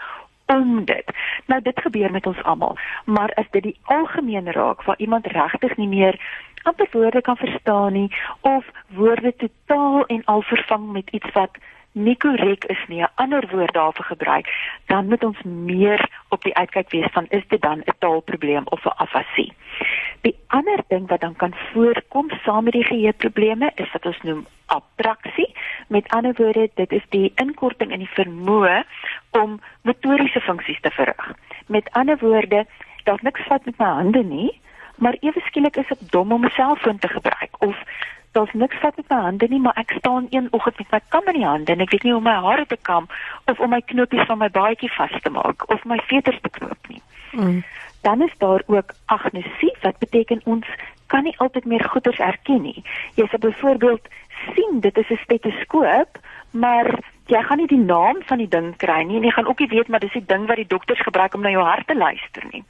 om 0.49 0.85
dit. 0.85 1.05
Nou 1.47 1.63
dit 1.63 1.81
gebeur 1.81 2.11
met 2.11 2.27
ons 2.27 2.43
almal, 2.43 2.79
maar 3.05 3.33
as 3.35 3.51
dit 3.51 3.63
die 3.63 3.79
algemeen 3.85 4.53
raak 4.53 4.83
waar 4.83 4.99
iemand 4.99 5.27
regtig 5.27 5.77
nie 5.77 5.89
meer 5.89 6.21
amper 6.63 6.89
woorde 6.93 7.21
kan 7.21 7.37
verstaan 7.37 7.93
nie 7.93 8.17
of 8.41 8.65
woorde 8.89 9.35
totaal 9.37 10.07
en 10.07 10.25
al 10.25 10.43
vervang 10.43 10.93
met 10.93 11.11
iets 11.11 11.33
wat 11.33 11.59
nie 11.93 12.17
korrek 12.17 12.65
is 12.65 12.83
nie, 12.89 13.03
'n 13.03 13.11
ander 13.15 13.49
woord 13.51 13.73
daarvoor 13.73 14.05
gebruik, 14.05 14.47
dan 14.87 15.09
moet 15.09 15.25
ons 15.25 15.43
meer 15.43 16.09
op 16.29 16.43
die 16.43 16.55
uitkyk 16.55 16.91
wees 16.91 17.11
van 17.13 17.27
is 17.29 17.47
dit 17.49 17.61
dan 17.61 17.79
'n 17.79 17.99
taalprobleem 17.99 18.63
of 18.65 18.85
'n 18.85 18.97
afasie. 18.97 19.53
Die 20.21 20.37
ander 20.47 20.81
ding 20.89 21.09
wat 21.09 21.21
dan 21.21 21.37
kan 21.37 21.55
voorkom 21.73 22.31
saam 22.45 22.65
met 22.65 22.73
die 22.73 22.85
geheueprobleme 22.85 23.73
is 23.75 23.93
wat 23.93 24.07
ons 24.07 24.23
noem 24.23 24.47
abraksie. 24.67 25.48
Met 25.89 26.09
ander 26.09 26.35
woorde, 26.37 26.69
dit 26.75 26.93
is 26.93 27.05
die 27.09 27.33
inkorting 27.41 27.93
in 27.93 28.05
die 28.05 28.15
vermoë 28.17 28.83
om 29.31 29.61
motoriese 29.89 30.41
funksies 30.41 30.81
te 30.81 30.91
verrig. 30.91 31.33
Met 31.67 31.89
ander 31.93 32.19
woorde, 32.21 32.67
daar's 33.05 33.25
niks 33.25 33.41
fout 33.49 33.65
met 33.65 33.79
my 33.79 33.87
hande 33.87 34.23
nie, 34.23 34.61
maar 34.97 35.17
ewe 35.21 35.41
skielik 35.47 35.77
is 35.77 35.91
ek 35.95 36.05
dom 36.13 36.33
om 36.33 36.45
'n 36.45 36.51
selfoon 36.51 36.99
te 36.99 37.09
gebruik 37.09 37.57
of 37.59 37.77
daar's 38.33 38.53
niks 38.53 38.77
fout 38.77 38.97
met 38.97 39.09
my 39.09 39.17
hande 39.17 39.47
nie, 39.49 39.61
maar 39.61 39.77
ek 39.77 39.95
staan 39.99 40.27
een 40.31 40.49
oggend 40.51 40.79
met 40.79 40.91
my 40.91 41.01
kam 41.09 41.27
in 41.27 41.41
die 41.41 41.47
hande 41.47 41.73
en 41.73 41.81
ek 41.81 41.91
weet 41.91 42.03
nie 42.03 42.13
hoe 42.13 42.23
my 42.23 42.37
hare 42.47 42.67
te 42.67 42.79
kam 42.83 43.07
of 43.45 43.61
om 43.61 43.71
my 43.71 43.81
knopies 43.81 44.27
van 44.27 44.39
my 44.39 44.51
baadjie 44.51 44.93
vas 44.93 45.21
te 45.23 45.31
maak 45.31 45.69
of 45.71 45.85
my 45.85 46.01
veters 46.07 46.41
te 46.41 46.49
knoop 46.49 46.89
nie. 46.89 47.03
Mm. 47.33 47.65
Dan 48.01 48.23
is 48.23 48.35
daar 48.39 48.63
ook 48.67 48.93
agnosie 49.07 49.77
wat 49.83 49.99
beteken 49.99 50.41
ons 50.45 50.67
kan 51.07 51.23
nie 51.23 51.39
altyd 51.39 51.65
meer 51.65 51.85
goeders 51.85 52.19
erken 52.19 52.63
nie. 52.63 52.83
Jy 53.15 53.27
sê 53.27 53.39
byvoorbeeld 53.41 54.09
sien 54.55 54.81
dit 54.81 54.99
is 54.99 55.11
'n 55.11 55.21
stetoskoop, 55.23 56.19
maar 56.51 56.99
jy 57.27 57.43
gaan 57.43 57.59
nie 57.59 57.67
die 57.67 57.85
naam 57.85 58.23
van 58.25 58.39
die 58.39 58.49
ding 58.49 58.77
kry 58.77 59.03
nie 59.03 59.17
en 59.17 59.23
jy 59.23 59.31
gaan 59.31 59.49
ook 59.49 59.59
nie 59.59 59.69
weet 59.69 59.89
maar 59.89 60.01
dis 60.01 60.13
die 60.13 60.27
ding 60.27 60.47
wat 60.47 60.57
die 60.57 60.67
dokters 60.67 61.01
gebruik 61.01 61.35
om 61.35 61.41
na 61.41 61.51
jou 61.51 61.65
hart 61.65 61.87
te 61.87 61.97
luister 61.97 62.45
nie. 62.53 62.65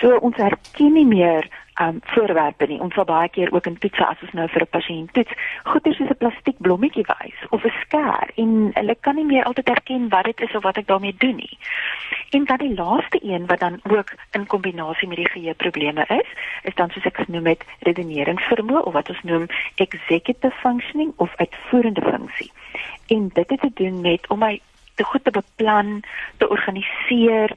So 0.00 0.16
ons 0.16 0.36
herken 0.36 0.92
nie 0.92 1.06
meer 1.06 1.48
um 1.80 2.00
voorwerpe 2.12 2.66
nie. 2.66 2.80
Ons 2.80 2.94
sal 2.94 3.04
baie 3.08 3.28
keer 3.28 3.52
ook 3.52 3.66
in 3.66 3.78
toetse 3.78 4.06
as 4.06 4.22
ons 4.22 4.32
nou 4.36 4.48
vir 4.48 4.62
'n 4.62 4.74
pasiënt 4.76 5.12
toets, 5.12 5.32
goeie 5.64 5.94
soos 5.94 6.10
'n 6.10 6.22
plastiek 6.22 6.58
blommetjie 6.58 7.06
wys 7.08 7.38
of 7.50 7.64
'n 7.64 7.72
skêr 7.82 8.28
en 8.36 8.70
hulle 8.74 8.96
kan 9.00 9.14
nie 9.14 9.24
meer 9.24 9.44
altyd 9.44 9.68
herken 9.68 10.08
wat 10.08 10.24
dit 10.24 10.40
is 10.40 10.54
of 10.54 10.62
wat 10.62 10.76
ek 10.76 10.86
daarmee 10.86 11.14
doen 11.18 11.36
nie. 11.36 11.58
En 12.30 12.44
dan 12.44 12.58
die 12.58 12.74
laaste 12.74 13.18
een 13.22 13.46
wat 13.46 13.60
dan 13.60 13.80
ook 13.82 14.12
in 14.30 14.46
kombinasie 14.46 15.08
met 15.08 15.16
die 15.16 15.28
geheueprobleme 15.28 16.04
is, 16.08 16.28
is 16.62 16.74
dan 16.74 16.90
soos 16.90 17.04
ek 17.04 17.16
genoem 17.16 17.46
het, 17.46 17.64
redeneringsvermoë 17.80 18.84
of 18.84 18.92
wat 18.92 19.08
ons 19.08 19.22
noem 19.22 19.46
executive 19.74 20.54
functioning 20.56 21.12
of 21.16 21.36
uitvoerende 21.36 22.02
funksie. 22.02 22.52
En 23.06 23.30
dit 23.32 23.50
het 23.50 23.60
te 23.60 23.70
doen 23.74 24.00
met 24.00 24.28
om 24.28 24.38
my 24.38 24.60
te 24.94 25.04
goed 25.04 25.24
te 25.24 25.30
beplan, 25.30 26.02
te 26.36 26.48
organiseer, 26.48 27.50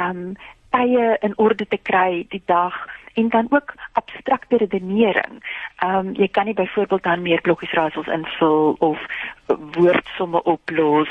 um 0.00 0.36
tye 0.76 1.16
in 1.24 1.36
orde 1.36 1.66
te 1.66 1.80
kry 1.82 2.26
die 2.34 2.42
dag 2.46 2.76
en 3.16 3.28
dan 3.28 3.46
ook 3.50 3.74
abstrakte 3.92 4.56
redenering. 4.56 5.40
Ehm 5.76 6.06
um, 6.06 6.14
jy 6.14 6.28
kan 6.28 6.44
nie 6.44 6.54
byvoorbeeld 6.54 7.02
dan 7.02 7.22
meer 7.22 7.40
blokkies 7.40 7.72
raaisels 7.72 8.06
invul 8.06 8.76
of 8.78 8.98
woordsomme 9.46 10.42
oplos 10.42 11.08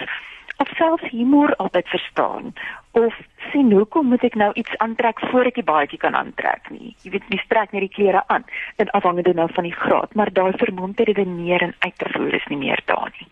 of 0.57 0.67
selfs 0.77 1.09
humor 1.09 1.55
altyd 1.55 1.87
verstaan 1.87 2.53
of 2.91 3.15
sien 3.51 3.71
hoekom 3.71 4.07
moet 4.07 4.23
ek 4.23 4.35
nou 4.39 4.51
iets 4.53 4.77
aantrek 4.77 5.19
voor 5.19 5.49
ek 5.49 5.57
die 5.59 5.67
baadjie 5.67 5.99
kan 5.99 6.15
aantrek 6.15 6.69
nie. 6.71 6.93
Jy 7.03 7.11
weet, 7.15 7.25
jy 7.29 7.39
trek 7.51 7.73
net 7.75 7.83
die 7.83 7.95
klere 7.97 8.23
aan 8.31 8.45
in 8.81 8.91
afhangende 8.97 9.33
nou 9.35 9.49
van 9.51 9.67
die 9.67 9.75
graad, 9.75 10.13
maar 10.15 10.31
daai 10.33 10.53
vermoë 10.61 10.93
te 10.95 11.07
redeneer 11.09 11.65
en 11.67 11.75
uit 11.79 11.97
te 11.97 12.11
voer 12.13 12.37
is 12.39 12.47
nie 12.53 12.61
meer 12.61 12.81
daar 12.85 13.11
nie. 13.19 13.27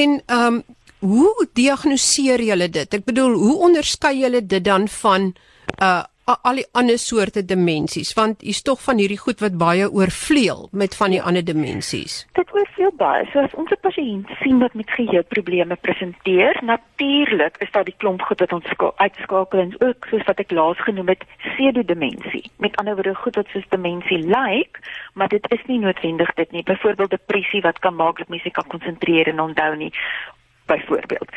En 0.00 0.20
ehm 0.26 0.46
um, 0.54 0.62
hoe 1.00 1.48
diagnoseer 1.52 2.42
julle 2.44 2.68
dit? 2.68 2.94
Ek 2.94 3.04
bedoel, 3.04 3.36
hoe 3.40 3.58
onderskei 3.70 4.18
julle 4.20 4.44
dit 4.46 4.64
dan 4.64 4.88
van 5.00 5.32
uh 5.82 6.02
al 6.30 6.60
die 6.60 6.66
ander 6.78 6.98
soorte 6.98 7.42
dimensies 7.42 8.12
want 8.14 8.44
hier's 8.46 8.62
tog 8.62 8.78
van 8.84 9.00
hierdie 9.02 9.18
goed 9.18 9.40
wat 9.42 9.56
baie 9.58 9.88
oorvleuel 9.90 10.68
met 10.82 10.94
van 10.94 11.10
die 11.10 11.22
ander 11.22 11.44
dimensies. 11.44 12.20
Dit 12.38 12.52
oorvleuel 12.54 12.92
baie. 13.00 13.24
So 13.32 13.42
as 13.42 13.54
ons 13.58 13.70
'n 13.70 13.80
pasiënt 13.82 14.30
sien 14.42 14.58
wat 14.58 14.74
met 14.74 14.90
geheueprobleme 14.90 15.76
presenteer, 15.76 16.60
natuurlik 16.62 17.56
is 17.58 17.70
daar 17.72 17.84
die 17.84 17.96
klomp 17.96 18.22
goed 18.22 18.40
wat 18.40 18.52
ons 18.52 18.64
uitskakel 18.96 19.58
en 19.58 19.74
ook 19.78 20.06
soos 20.10 20.24
wat 20.26 20.38
ek 20.38 20.50
laas 20.50 20.78
genoem 20.78 21.08
het, 21.08 21.24
pseudo-dimensie. 21.38 22.50
Met 22.56 22.76
ander 22.76 22.94
woorde 22.94 23.14
goed 23.14 23.34
wat 23.34 23.46
soos 23.52 23.68
dimensie 23.68 24.18
lyk, 24.18 24.36
like, 24.36 24.78
maar 25.14 25.28
dit 25.28 25.50
is 25.50 25.62
nie 25.66 25.78
noodwendig 25.78 26.34
dit 26.34 26.50
nie. 26.52 26.62
Byvoorbeeld 26.62 27.10
depressie 27.10 27.60
wat 27.60 27.78
kan 27.78 27.94
maak 27.94 28.18
dat 28.18 28.28
mense 28.28 28.50
kan 28.50 28.66
konsentreer 28.66 29.26
en 29.28 29.40
onthou 29.40 29.76
nie 29.76 29.92
byvoorbeeld. 30.72 31.30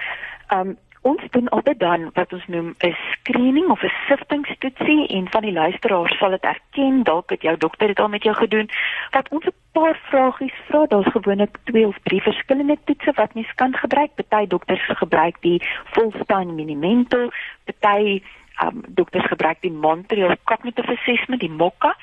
Um 0.55 0.77
ons 1.03 1.23
doen 1.35 1.49
altyd 1.49 1.79
dan 1.79 2.09
wat 2.13 2.33
ons 2.33 2.45
noem 2.47 2.75
'n 2.79 2.95
screening 3.11 3.67
of 3.69 3.83
'n 3.83 3.97
siftingstoetsie 4.07 5.07
en 5.07 5.25
van 5.29 5.41
die 5.41 5.51
luisteraars 5.51 6.17
sal 6.17 6.29
dit 6.29 6.43
erken 6.43 7.03
dalk 7.03 7.29
het 7.29 7.41
jou 7.41 7.57
dokter 7.57 7.87
dit 7.87 7.99
al 7.99 8.07
met 8.09 8.23
jou 8.23 8.35
gedoen 8.35 8.69
wat 9.11 9.29
ons 9.29 9.45
'n 9.45 9.55
paar 9.71 9.99
vragies 10.09 10.57
vra. 10.67 10.85
Daar's 10.85 11.11
gewoonlik 11.11 11.57
twee 11.63 11.87
of 11.87 11.97
drie 12.03 12.21
verskillende 12.21 12.77
toetse 12.85 13.11
wat 13.15 13.33
mens 13.33 13.53
kan 13.55 13.73
gebruik. 13.75 14.11
Party 14.15 14.47
dokters 14.47 14.85
gebruik 14.87 15.35
die 15.41 15.61
Volstein 15.91 16.55
Minimental 16.55 17.31
party 17.79 18.21
um, 18.63 18.81
dokters 18.87 19.25
gebruik 19.25 19.57
die 19.61 19.71
Montreal 19.71 20.35
Cognitive 20.43 20.91
Assessment 20.91 21.41
die 21.41 21.51
MOCA 21.51 21.95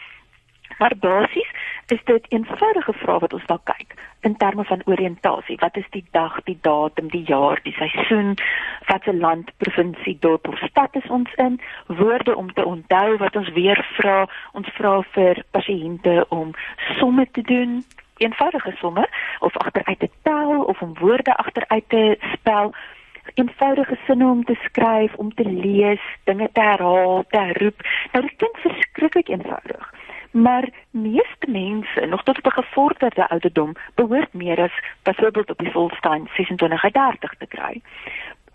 Maar 0.80 0.96
basies 0.96 1.50
is 1.87 2.00
dit 2.04 2.25
eenvoudige 2.28 2.92
vraag 2.92 3.20
wat 3.20 3.32
ons 3.32 3.44
na 3.46 3.58
kyk 3.64 3.94
in 4.20 4.37
terme 4.37 4.64
van 4.64 4.82
oriëntasie. 4.84 5.56
Wat 5.60 5.76
is 5.76 5.88
die 5.90 6.04
dag, 6.10 6.38
die 6.44 6.58
datum, 6.60 7.10
die 7.12 7.25
jaar, 7.25 7.60
die 7.62 7.72
seisoen, 7.72 8.34
watter 8.87 9.14
land, 9.14 9.50
provinsie, 9.56 10.16
dorp 10.20 10.49
of 10.49 10.62
stad 10.70 10.96
is 10.96 11.08
ons 11.08 11.34
in? 11.34 11.60
Woorde 11.87 12.37
om 12.37 12.52
te 12.52 12.64
onthou 12.64 13.16
wat 13.16 13.37
ons 13.37 13.52
weer 13.52 13.84
vra. 13.99 14.25
Ons 14.52 14.72
vra 14.78 14.94
vir 15.12 15.44
pasiënte 15.50 16.25
om 16.28 16.56
somme 16.96 17.28
te 17.30 17.42
doen, 17.42 17.84
eenvoudige 18.16 18.72
somme 18.80 19.04
of 19.38 19.56
agteruit 19.56 19.99
te 19.99 20.10
tel 20.22 20.64
of 20.64 20.80
om 20.80 20.96
woorde 20.99 21.37
agteruit 21.37 21.88
te 21.88 22.16
spel 22.32 22.75
eenvoudige 23.34 23.96
sinne 24.06 24.26
om 24.26 24.44
te 24.44 24.56
skryf, 24.64 25.14
om 25.14 25.34
te 25.34 25.44
lees, 25.44 26.00
dinge 26.25 26.49
te 26.52 26.60
herhaal, 26.60 27.25
te 27.28 27.52
roep. 27.60 27.84
Nou 28.12 28.25
dit 28.25 28.37
klink 28.37 28.56
verskriklik 28.64 29.28
eenvoudig 29.28 29.92
maar 30.30 30.68
meeste 30.90 31.46
mense 31.49 32.06
nog 32.06 32.22
tot 32.22 32.38
op 32.38 32.46
'n 32.46 32.62
gevorderde 32.62 33.28
ouderdom 33.28 33.72
behoort 33.94 34.32
meer 34.32 34.60
as 34.60 34.82
byvoorbeeld 35.02 35.50
op 35.50 35.58
die 35.58 35.70
volstaan 35.70 36.28
26 36.32 36.82
en 36.84 36.92
30 36.92 37.34
te 37.38 37.46
kry. 37.46 37.82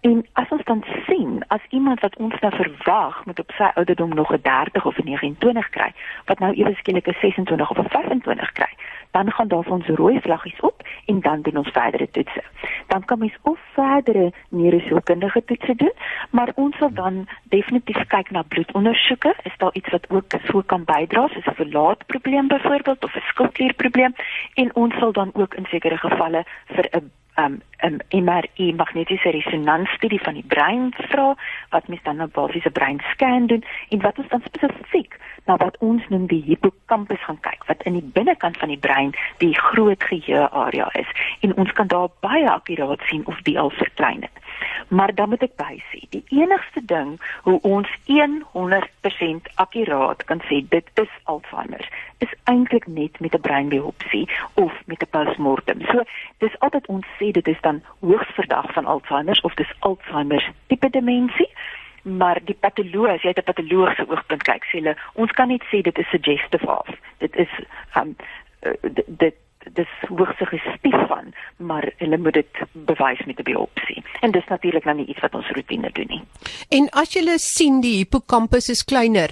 En 0.01 0.25
as 0.33 0.49
ons 0.49 0.63
dan 0.63 0.83
sien 1.07 1.43
as 1.47 1.61
iemand 1.69 1.99
wat 1.99 2.15
ons 2.15 2.39
nou 2.39 2.55
verwag 2.55 3.25
moet 3.25 3.39
op 3.39 3.51
sy 3.57 3.69
ouderdom 3.73 4.13
nog 4.13 4.33
'n 4.33 4.41
30 4.41 4.85
of 4.85 4.97
'n 4.97 5.03
29 5.03 5.69
kry, 5.69 5.93
wat 6.25 6.39
nou 6.39 6.53
ewe 6.53 6.73
skielik 6.75 7.07
'n 7.07 7.17
26 7.21 7.69
of 7.69 7.77
'n 7.77 7.89
25 7.89 8.51
kry, 8.51 8.71
dan 9.15 9.31
gaan 9.31 9.47
daar 9.47 9.69
ons 9.77 9.87
rooi 9.87 10.19
vlaggies 10.21 10.59
op 10.59 10.83
en 11.05 11.19
dan 11.21 11.41
doen 11.41 11.57
ons 11.57 11.71
verdere 11.71 12.09
toetse. 12.11 12.43
Dan 12.87 13.05
kan 13.05 13.19
mens 13.19 13.37
of 13.41 13.59
verdere 13.73 14.31
neurosielkundige 14.49 15.43
toetse 15.45 15.75
doen, 15.75 15.95
maar 16.31 16.51
ons 16.55 16.77
sal 16.77 16.93
dan 16.93 17.27
definitief 17.43 18.07
kyk 18.07 18.31
na 18.31 18.41
bloedondersoeke. 18.41 19.35
Is 19.43 19.57
daar 19.57 19.73
iets 19.73 19.89
wat 19.89 20.09
ook 20.09 20.39
so 20.51 20.61
kan 20.61 20.83
bydra, 20.83 21.27
soos 21.27 21.45
'n 21.45 21.59
verlaatprobleem 21.61 22.47
byvoorbeeld 22.47 23.03
of 23.03 23.15
'n 23.15 23.27
skildklierprobleem 23.31 24.13
en 24.53 24.75
ons 24.75 24.95
sal 24.99 25.11
dan 25.11 25.29
ook 25.33 25.53
in 25.53 25.65
sekere 25.65 25.97
gevalle 25.97 26.43
vir 26.75 26.85
'n 26.91 27.11
um 27.35 27.61
'n 27.83 27.99
MRI 28.09 28.73
magnetiese 28.73 29.29
resonansstudie 29.29 30.21
van 30.21 30.33
die 30.33 30.45
brein 30.47 30.93
vra 30.97 31.35
wat 31.69 31.87
mens 31.87 32.03
dan 32.03 32.21
'n 32.21 32.31
basiese 32.31 32.69
breinscan 32.69 33.47
doen 33.47 33.63
en 33.89 34.01
wat 34.01 34.17
ons 34.17 34.27
dan 34.27 34.41
spesifiek 34.45 35.19
na 35.45 35.57
wat 35.57 35.77
ons 35.77 36.07
noem 36.09 36.27
die 36.27 36.43
hippocampus 36.45 37.23
gaan 37.23 37.39
kyk 37.39 37.63
wat 37.67 37.83
in 37.83 37.93
die 37.93 38.09
binnekant 38.13 38.57
van 38.57 38.67
die 38.67 38.77
brein 38.87 39.11
die 39.37 39.55
groot 39.59 40.03
geheuearea 40.03 40.89
is 40.93 41.09
en 41.39 41.55
ons 41.55 41.71
kan 41.71 41.87
daar 41.87 42.09
baie 42.19 42.49
akkuraat 42.49 43.01
sien 43.05 43.25
of 43.25 43.41
die 43.41 43.59
al 43.59 43.69
verklein 43.69 44.21
het. 44.21 44.44
Maar 44.87 45.15
dan 45.15 45.29
moet 45.29 45.41
ek 45.41 45.55
bysê, 45.59 46.01
die 46.09 46.23
enigste 46.29 46.85
ding 46.85 47.21
hoe 47.43 47.59
ons 47.61 47.89
100% 48.07 49.49
akkuraat 49.55 50.23
kan 50.23 50.41
sê 50.49 50.61
dit 50.69 50.89
is 51.01 51.13
Alzheimer, 51.23 51.89
is 52.17 52.33
eintlik 52.43 52.87
net 52.87 53.19
met 53.19 53.35
'n 53.35 53.41
breinbiopsie 53.41 54.29
of 54.53 54.73
met 54.85 55.01
'n 55.01 55.09
postmortem. 55.09 55.81
So, 55.91 56.03
dis 56.37 56.59
altyd 56.59 56.85
ons 56.87 57.05
sê 57.19 57.31
dit 57.31 57.47
is 57.47 57.61
dan 57.61 57.83
hoogs 57.99 58.29
verdag 58.33 58.73
van 58.73 58.85
Alzheimer 58.85 59.39
of 59.41 59.53
dis 59.53 59.73
Alzheimer 59.79 60.51
tipe 60.67 60.89
demensie 60.89 61.49
maar 62.05 62.39
die 62.43 62.57
patoloog 62.59 63.09
as 63.09 63.21
jy 63.21 63.27
uit 63.27 63.37
'n 63.37 63.49
patologiese 63.49 64.09
oogpunt 64.09 64.43
kyk 64.43 64.63
sê 64.65 64.77
hulle 64.77 64.95
ons 65.13 65.31
kan 65.31 65.47
net 65.47 65.63
sê 65.71 65.81
dit 65.81 65.97
is 65.97 66.09
suggestive 66.09 66.67
of 66.67 66.89
dit 67.17 67.35
is 67.35 67.49
um 67.95 68.15
dit 69.05 69.35
dis 69.73 69.87
hoogs 70.07 70.37
suggestief 70.37 71.07
van 71.07 71.33
maar 71.57 71.91
hulle 71.97 72.17
moet 72.17 72.33
dit 72.33 72.63
bewys 72.71 73.25
met 73.25 73.39
'n 73.39 73.43
biopsie. 73.43 74.03
En 74.21 74.31
dis 74.31 74.47
natuurlik 74.47 74.83
nou 74.83 74.95
nie 74.97 75.05
iets 75.05 75.19
wat 75.19 75.33
ons 75.33 75.49
rotine 75.49 75.89
doen 75.91 76.07
nie. 76.07 76.23
En 76.69 76.89
as 76.89 77.13
jy 77.13 77.37
sien 77.37 77.81
die 77.81 77.97
hippocampus 77.97 78.69
is 78.69 78.83
kleiner 78.83 79.29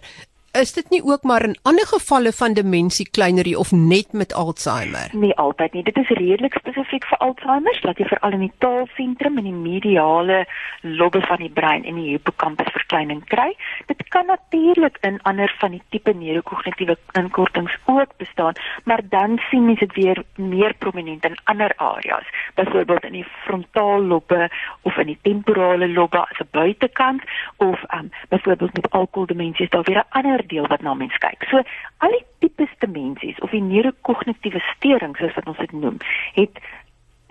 is 0.53 0.73
dit 0.73 0.89
nie 0.89 1.01
ook 1.03 1.23
maar 1.23 1.43
in 1.43 1.55
ander 1.61 1.85
gevalle 1.87 2.31
van 2.31 2.53
demensie 2.53 3.07
kleinerie 3.09 3.57
of 3.57 3.71
net 3.71 4.11
met 4.11 4.33
Alzheimer? 4.33 5.09
Nee, 5.11 5.33
altyd 5.35 5.73
nie. 5.73 5.83
Dit 5.83 5.97
is 5.97 6.09
redelik 6.09 6.53
spesifiek 6.53 7.05
vir 7.09 7.17
Alzheimer, 7.25 7.79
laat 7.81 7.97
jy 7.97 8.05
veral 8.05 8.37
in 8.37 8.43
die 8.45 8.51
taalsentrum 8.61 9.37
en 9.41 9.47
die 9.49 9.55
mediale 9.57 10.43
lobbe 10.81 11.21
van 11.25 11.41
die 11.41 11.49
brein 11.49 11.85
en 11.89 11.97
die 11.97 12.11
hippocampus 12.11 12.69
verkleining 12.75 13.23
kry. 13.33 13.49
Dit 13.89 14.03
kan 14.13 14.29
natuurlik 14.29 14.99
in 15.01 15.17
ander 15.29 15.55
van 15.59 15.73
die 15.73 15.81
tipe 15.89 16.13
neurokognitiewe 16.13 16.97
inkortings 17.17 17.77
ook 17.85 18.13
bestaan, 18.21 18.53
maar 18.85 19.01
dan 19.09 19.39
sien 19.49 19.65
mens 19.65 19.79
dit 19.79 19.93
weer 19.97 20.23
meer 20.35 20.77
prominent 20.77 21.25
in 21.25 21.37
ander 21.43 21.73
areas, 21.77 22.29
byvoorbeeld 22.55 23.09
in 23.09 23.17
die 23.21 23.27
frontaalobbe 23.45 24.49
of 24.81 24.97
in 24.97 25.09
die 25.15 25.19
temporale 25.21 25.89
lobbe 25.89 26.21
as 26.21 26.39
'n 26.39 26.47
buitekant 26.51 27.21
of 27.57 27.81
um, 27.93 28.11
byvoorbeeld 28.29 28.73
met 28.73 28.91
alkoholdemensie 28.91 29.65
is 29.65 29.69
daar 29.69 29.83
weer 29.83 30.05
'n 30.05 30.09
ander 30.09 30.42
deel 30.47 30.67
wat 30.67 30.81
na 30.81 30.93
mens 30.93 31.17
kyk. 31.17 31.47
So 31.49 31.61
al 31.97 32.15
die 32.17 32.25
tipes 32.39 32.71
demensies 32.79 33.39
of 33.39 33.51
die 33.51 33.61
neurokognitiewe 33.61 34.61
steurings 34.75 35.19
soos 35.19 35.35
wat 35.35 35.47
ons 35.47 35.57
dit 35.57 35.71
noem, 35.71 35.97
het 36.33 36.59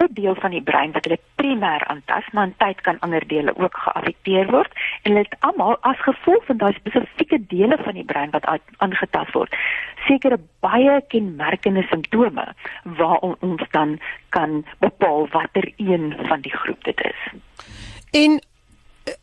'n 0.03 0.15
deel 0.15 0.35
van 0.35 0.51
die 0.51 0.63
brein 0.63 0.93
wat 0.93 1.05
hulle 1.05 1.19
primêr 1.41 1.85
aantas, 1.87 2.27
maar 2.33 2.47
in 2.47 2.55
tyd 2.57 2.81
kan 2.81 2.99
ander 3.01 3.27
dele 3.27 3.53
ook 3.57 3.77
geaffekteer 3.77 4.51
word 4.51 4.73
en 5.03 5.15
dit 5.15 5.37
almal 5.41 5.77
as 5.81 6.01
gevolg 6.07 6.45
van 6.47 6.57
daai 6.57 6.73
spesifieke 6.73 7.39
dele 7.47 7.79
van 7.85 7.95
die 7.95 8.05
brein 8.05 8.31
wat 8.31 8.49
aangetast 8.77 9.33
word, 9.39 9.57
sekere 10.07 10.39
baie 10.61 11.01
kenmerkende 11.15 11.83
simptome 11.91 12.47
waar 12.83 13.19
ons 13.19 13.63
dan 13.71 13.99
kan 14.29 14.65
bepaal 14.79 15.29
watter 15.29 15.73
een 15.77 16.15
van 16.29 16.41
die 16.41 16.57
groep 16.57 16.85
dit 16.85 17.05
is. 17.13 17.21
En 18.11 18.41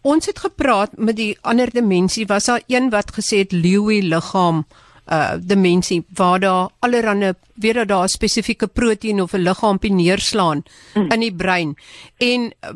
ons 0.02 0.26
het 0.26 0.40
gepraat 0.40 0.98
met 0.98 1.16
die 1.16 1.38
ander 1.42 1.70
dimensie. 1.72 2.26
Was 2.28 2.46
daar 2.46 2.62
een 2.68 2.90
wat 2.90 3.12
gesê 3.16 3.44
het 3.44 3.52
leeuie 3.52 4.04
liggaam 4.04 4.66
uh 5.10 5.34
dimensie 5.42 6.04
waar 6.14 6.40
daar 6.40 6.70
allerlei 6.80 7.34
weet 7.54 7.74
dat 7.74 7.88
daar 7.88 8.04
'n 8.04 8.08
spesifieke 8.08 8.68
proteïen 8.68 9.22
of 9.22 9.34
'n 9.34 9.42
liggaampie 9.42 9.92
neerslaan 9.92 10.64
mm. 10.94 11.12
in 11.12 11.20
die 11.20 11.36
brein. 11.36 11.76
En 12.18 12.42
uh, 12.42 12.70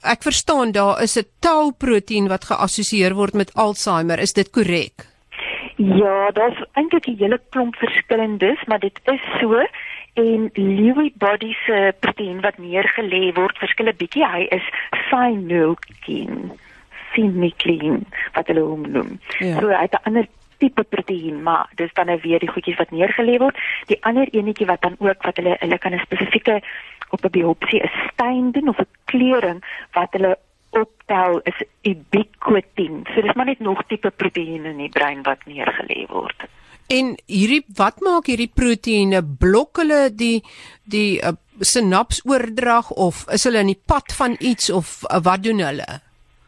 ek 0.00 0.22
verstaan 0.22 0.72
daar 0.72 1.02
is 1.02 1.18
'n 1.18 1.26
tau 1.38 1.72
proteïen 1.72 2.28
wat 2.28 2.44
geassosieer 2.44 3.14
word 3.14 3.32
met 3.32 3.54
Alzheimer. 3.54 4.18
Is 4.18 4.32
dit 4.32 4.50
korrek 4.50 5.12
Ja, 5.76 6.30
daar's 6.30 6.64
eintlik 6.72 7.06
'n 7.06 7.16
hele 7.16 7.40
klomp 7.48 7.74
verskillendes, 7.74 8.64
maar 8.64 8.78
dit 8.78 9.00
is 9.04 9.20
so 9.40 9.66
en 10.14 10.50
Lewy 10.54 11.12
body 11.14 11.52
se 11.64 11.94
proteïen 12.00 12.40
wat 12.40 12.58
neergelê 12.58 13.32
word 13.34 13.58
verskil 13.58 13.88
'n 13.88 13.96
bietjie. 13.96 14.26
Hy 14.26 14.46
is 14.50 14.66
synuclein, 15.08 16.52
synuclein 17.14 18.06
wat 18.34 18.46
hulle 18.46 18.60
hom 18.60 18.84
noem. 18.90 19.20
Ja. 19.38 19.58
So 19.60 19.68
hy 19.68 19.82
het 19.88 19.94
'n 19.94 20.04
ander 20.04 20.26
tipe 20.58 20.84
proteïen, 20.84 21.42
maar 21.42 21.70
dis 21.74 21.92
dan 21.92 22.06
nou 22.06 22.18
weer 22.22 22.38
die 22.38 22.50
goedjies 22.50 22.76
wat 22.76 22.90
neergelê 22.90 23.38
word. 23.38 23.56
Die 23.86 23.98
ander 24.04 24.28
enetjie 24.30 24.66
wat 24.66 24.82
dan 24.82 24.96
ook 24.98 25.22
wat 25.22 25.36
hulle 25.36 25.56
hulle 25.58 25.78
kan 25.78 25.94
'n 25.94 26.06
spesifieke 26.06 26.62
op 27.10 27.24
'n 27.24 27.30
biopsie 27.30 27.82
'n 27.82 27.90
stain 28.12 28.50
doen 28.50 28.68
of 28.68 28.78
'n 28.78 28.88
kleuring 29.04 29.60
wat 29.92 30.12
hulle 30.12 30.38
optel 30.70 31.40
is 31.44 31.58
ubiquitin. 31.82 33.04
So 33.14 33.20
dis 33.20 33.32
maar 33.32 33.46
net 33.46 33.58
nog 33.58 33.82
tipe 33.86 34.10
proteïene 34.10 34.68
in 34.68 34.76
die 34.76 34.88
brein 34.88 35.22
wat 35.22 35.38
neergelê 35.46 36.06
word. 36.08 36.48
En 36.88 37.16
hierdie 37.26 37.64
wat 37.76 38.00
maak 38.00 38.26
hierdie 38.26 38.50
proteïene 38.54 39.22
blok 39.22 39.82
hulle 39.82 40.10
die 40.14 40.42
die 40.84 41.20
uh, 41.22 41.36
sinapsoordrag 41.60 42.90
of 42.90 43.26
is 43.32 43.44
hulle 43.44 43.62
in 43.62 43.74
die 43.74 43.82
pad 43.86 44.12
van 44.12 44.36
iets 44.40 44.70
of 44.70 45.02
uh, 45.08 45.20
wat 45.22 45.42
doen 45.42 45.62
hulle? 45.62 46.00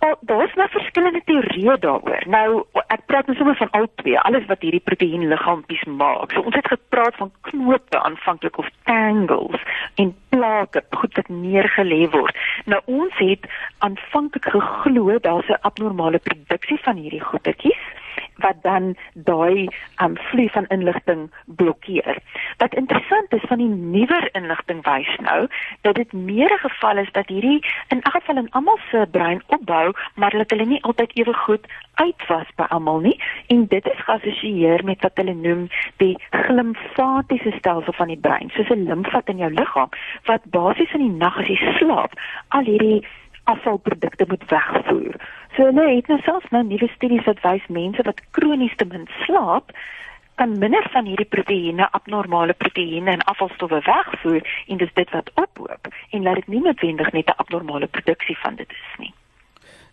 Wel, 0.05 0.17
daar's 0.21 0.55
nou 0.55 0.67
verskillende 0.69 1.21
teorieë 1.25 1.79
daaroor. 1.81 2.25
Nou, 2.29 2.49
ek 2.93 3.07
praat 3.09 3.29
nou 3.29 3.37
sommer 3.39 3.57
van 3.57 3.71
al 3.79 3.87
twee, 4.03 4.19
alles 4.21 4.45
wat 4.51 4.61
hierdie 4.67 4.83
proteïenliggaampies 4.85 5.85
maak. 5.89 6.35
So 6.35 6.45
ons 6.45 6.59
het 6.59 6.69
gepraat 6.69 7.17
van 7.17 7.31
knope 7.49 8.01
aanvanklik 8.01 8.59
of 8.61 8.69
tangles 8.91 9.65
en 10.03 10.13
plake, 10.35 10.85
goed 11.01 11.17
wat 11.17 11.31
neergelê 11.33 12.03
word. 12.13 12.37
Nou 12.69 12.83
ons 12.85 13.17
het 13.23 13.49
aanvanklik 13.87 14.51
geglo 14.53 15.19
daar's 15.25 15.49
'n 15.49 15.63
abnormale 15.71 16.19
produksie 16.19 16.81
van 16.85 17.01
hierdie 17.01 17.25
goedetjies 17.25 17.85
wat 18.45 18.61
dan 18.63 18.93
daai 19.15 19.69
um, 20.03 20.17
vloei 20.29 20.49
van 20.57 20.67
inligting 20.77 21.31
blokkeer. 21.61 22.19
Wat 22.63 22.75
interessant 22.75 23.33
is 23.33 23.47
van 23.49 23.59
die 23.63 23.69
nuwer 23.69 24.29
inligting 24.33 24.83
wys 24.85 25.11
nou 25.25 25.41
dat 25.87 25.95
dit 25.95 26.13
meer 26.13 26.53
'n 26.53 26.65
geval 26.69 27.03
is 27.05 27.13
dat 27.13 27.29
hierdie 27.29 27.65
in 27.89 28.03
elk 28.03 28.15
geval 28.21 28.37
in 28.37 28.51
almal 28.51 28.79
se 28.91 29.07
brein 29.11 29.43
opbou, 29.47 29.93
maar 30.15 30.31
dat 30.31 30.51
hulle 30.51 30.67
nie 30.67 30.83
altyd 30.83 31.17
ewe 31.17 31.35
goed 31.35 31.67
uitwas 31.95 32.49
by 32.57 32.67
almal 32.69 33.01
nie 33.01 33.19
en 33.47 33.67
dit 33.67 33.87
is 33.87 34.05
geassosieer 34.07 34.85
met 34.85 35.03
wat 35.03 35.17
hulle 35.17 35.35
noem 35.35 35.69
die 35.97 36.17
glimfatiese 36.31 37.53
stelsel 37.59 37.93
van 37.93 38.09
die 38.09 38.21
brein, 38.21 38.51
soos 38.51 38.71
'n 38.71 38.87
limfvat 38.89 39.29
in 39.29 39.37
jou 39.37 39.51
liggaam 39.51 39.91
wat 40.25 40.41
basies 40.45 40.93
in 40.95 41.01
die 41.01 41.17
nag 41.25 41.39
as 41.39 41.47
jy 41.47 41.77
slaap 41.79 42.13
al 42.49 42.65
hierdie 42.65 43.05
afvalprodukte 43.45 44.25
moet 44.29 44.45
wegvoer. 44.49 45.15
So 45.57 45.65
hulle 45.69 45.97
het 45.97 46.09
nou 46.11 46.21
selfs 46.23 46.51
nou 46.51 46.65
nuwe 46.67 46.89
studies 46.95 47.27
wat 47.29 47.43
wys 47.43 47.67
mense 47.69 48.03
wat 48.03 48.21
kronies 48.31 48.75
te 48.77 48.85
min 48.85 49.07
slaap 49.25 49.71
kan 50.35 50.59
minder 50.59 50.87
van 50.91 51.07
hierdie 51.07 51.29
proteïene, 51.31 51.87
abnormale 51.95 52.57
proteïene 52.59 53.13
en 53.13 53.27
afvalstowwe 53.31 53.79
wegvoer 53.87 54.43
en 54.67 54.81
dis 54.81 54.95
dit 54.95 55.13
wat 55.15 55.31
ophoop 55.39 55.91
en 56.11 56.27
laat 56.27 56.41
dit 56.43 56.49
nie 56.57 56.63
noodwendig 56.65 57.13
net 57.13 57.29
'n 57.29 57.39
abnormale 57.45 57.87
produksie 57.87 58.39
van 58.43 58.57
dit 58.57 58.71
is 58.71 58.99
nie. 58.99 59.13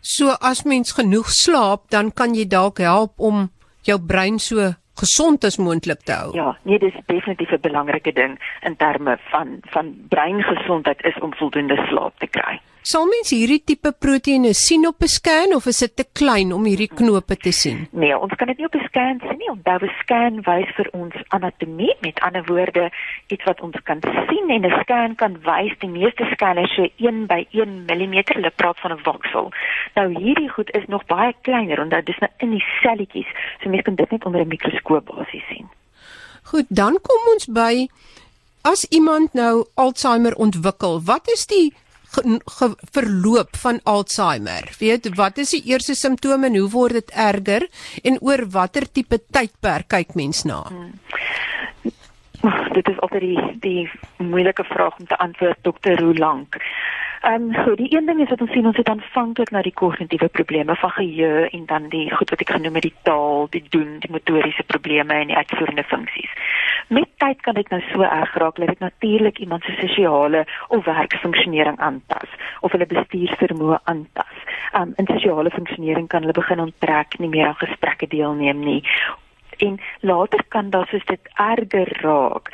So 0.02 0.34
as 0.42 0.64
mens 0.64 0.92
genoeg 0.92 1.30
slaap, 1.30 1.90
dan 1.90 2.12
kan 2.12 2.34
jy 2.34 2.48
dalk 2.48 2.78
help 2.78 3.14
om 3.18 3.52
jou 3.84 4.00
brein 4.00 4.40
so 4.40 4.74
gesond 4.98 5.44
as 5.44 5.58
moontlik 5.58 6.02
te 6.06 6.14
hou. 6.14 6.34
Ja, 6.34 6.58
nee, 6.64 6.80
dis 6.80 6.94
definitief 7.06 7.52
'n 7.52 7.62
belangrike 7.62 8.14
ding 8.14 8.40
in 8.62 8.76
terme 8.76 9.18
van 9.32 9.60
van 9.62 9.96
breingesondheid 10.10 11.02
is 11.04 11.18
om 11.20 11.34
voldoende 11.34 11.86
slaap 11.88 12.20
te 12.20 12.28
kry. 12.28 12.60
Sal 12.82 13.04
mens 13.06 13.30
hierdie 13.30 13.60
tipe 13.62 13.92
proteïene 13.94 14.56
sien 14.58 14.88
op 14.90 15.04
'n 15.06 15.08
scan 15.08 15.54
of 15.54 15.68
is 15.70 15.80
dit 15.86 15.96
te 15.96 16.06
klein 16.20 16.52
om 16.52 16.64
hierdie 16.66 16.90
knope 16.90 17.36
te 17.38 17.52
sien? 17.52 17.88
Nee, 17.92 18.18
ons 18.18 18.34
kan 18.34 18.48
dit 18.48 18.58
nie 18.58 18.66
op 18.66 18.74
'n 18.74 18.88
scan 18.90 19.22
sien 19.22 19.38
nie. 19.38 19.52
Onthou 19.52 19.86
'n 19.86 19.94
scan 20.02 20.42
wys 20.42 20.70
vir 20.76 20.90
ons 20.92 21.14
anatomie, 21.30 21.96
met 22.02 22.20
ander 22.20 22.44
woorde, 22.46 22.90
iets 23.28 23.44
wat 23.44 23.62
ons 23.62 23.78
kan 23.84 24.00
sien 24.02 24.50
en 24.50 24.66
'n 24.66 24.80
scan 24.82 25.16
kan 25.16 25.38
wys 25.44 25.78
die 25.80 25.90
meeste 25.90 26.26
scanne 26.32 26.68
so 26.68 26.88
1 26.98 27.28
by 27.28 27.46
1 27.52 27.86
mm, 27.86 28.16
hulle 28.34 28.52
praat 28.56 28.80
van 28.80 28.92
'n 28.92 29.04
voxel. 29.04 29.52
Nou 29.94 30.08
hierdie 30.20 30.50
goed 30.50 30.72
is 30.72 30.88
nog 30.88 31.06
baie 31.06 31.36
kleiner 31.42 31.82
omdat 31.82 32.06
dit 32.06 32.20
nou 32.20 32.32
in 32.38 32.50
die 32.50 32.66
selletjies, 32.82 33.30
so 33.62 33.70
mens 33.70 33.84
kan 33.84 33.96
dit 33.96 34.12
net 34.12 34.26
onder 34.26 34.42
'n 34.42 34.48
mikroskoop 34.48 35.06
basies 35.06 35.48
sien. 35.48 35.70
Goed, 36.44 36.66
dan 36.70 36.98
kom 37.02 37.34
ons 37.34 37.46
by 37.46 37.88
as 38.62 38.86
iemand 38.90 39.34
nou 39.34 39.66
Alzheimer 39.76 40.36
ontwikkel, 40.36 41.02
wat 41.04 41.28
is 41.28 41.46
die 41.46 41.74
verloop 42.92 43.58
van 43.58 43.80
Alzheimer. 43.84 44.70
Weet 44.80 45.10
wat 45.16 45.38
is 45.38 45.54
die 45.56 45.64
eerste 45.72 45.96
simptome 45.96 46.48
en 46.48 46.58
hoe 46.60 46.70
word 46.70 47.00
dit 47.00 47.12
erger 47.16 47.68
en 48.04 48.20
oor 48.22 48.46
watter 48.52 48.88
tipe 48.92 49.22
tydperk 49.32 49.88
kyk 49.88 50.16
mens 50.16 50.44
na? 50.44 50.64
Hmm. 50.68 50.92
Dit 52.74 52.88
is 52.90 53.00
altyd 53.06 53.22
die 53.22 53.42
die 53.62 53.90
moeilike 54.18 54.64
vraag 54.64 54.98
om 54.98 55.06
te 55.06 55.18
antwoord 55.18 55.60
dokter 55.62 56.02
hoe 56.02 56.16
lank. 56.18 56.58
Ehm 57.22 57.54
um, 57.54 57.64
so 57.66 57.76
die 57.76 57.96
een 57.96 58.06
ding 58.06 58.20
is 58.22 58.30
wat 58.30 58.42
ons 58.42 58.52
sien 58.52 58.66
ons 58.66 58.78
het 58.78 58.90
aanvanklik 58.90 59.52
na 59.54 59.62
die 59.62 59.74
kognitiewe 59.74 60.28
probleme 60.28 60.76
van 60.76 60.90
geheue 60.90 61.50
en 61.50 61.66
dan 61.66 61.84
die 61.90 62.08
goed 62.16 62.30
wat 62.34 62.42
ek 62.42 62.50
genoem 62.50 62.80
het 62.80 62.88
die 62.88 62.96
taal, 63.06 63.46
die 63.54 63.62
doen, 63.70 64.00
die 64.02 64.10
motoriese 64.10 64.64
probleme 64.66 65.14
en 65.14 65.30
die 65.30 65.38
uitvoerende 65.38 65.84
funksies. 65.84 66.32
Met 66.88 67.12
tyd 67.22 67.42
kan 67.46 67.54
dit 67.54 67.70
nou 67.70 67.82
so 67.92 68.02
erg 68.02 68.34
raak 68.44 68.58
dat 68.58 68.74
dit 68.74 68.80
natuurlik 68.80 69.38
iemand 69.38 69.64
se 69.64 69.78
sosiale 69.78 70.46
of 70.68 70.86
werksfunksionering 70.86 71.78
aantas 71.80 72.34
of 72.62 72.72
hulle 72.72 72.90
bestuursvermoë 72.90 73.80
aantas. 73.84 74.34
Ehm 74.74 74.82
um, 74.82 74.98
in 74.98 75.14
sosiale 75.14 75.54
funksionering 75.54 76.10
kan 76.10 76.26
hulle 76.26 76.40
begin 76.42 76.66
onttrek, 76.66 77.20
nie 77.20 77.30
meer 77.30 77.54
aan 77.54 77.62
gesprekke 77.62 78.08
deelneem 78.08 78.66
nie. 78.66 78.82
En 79.58 79.78
later 80.00 80.44
kan 80.48 80.70
daar 80.70 80.90
soos 80.90 81.06
dit 81.06 81.34
erger 81.38 81.98
raak 82.02 82.50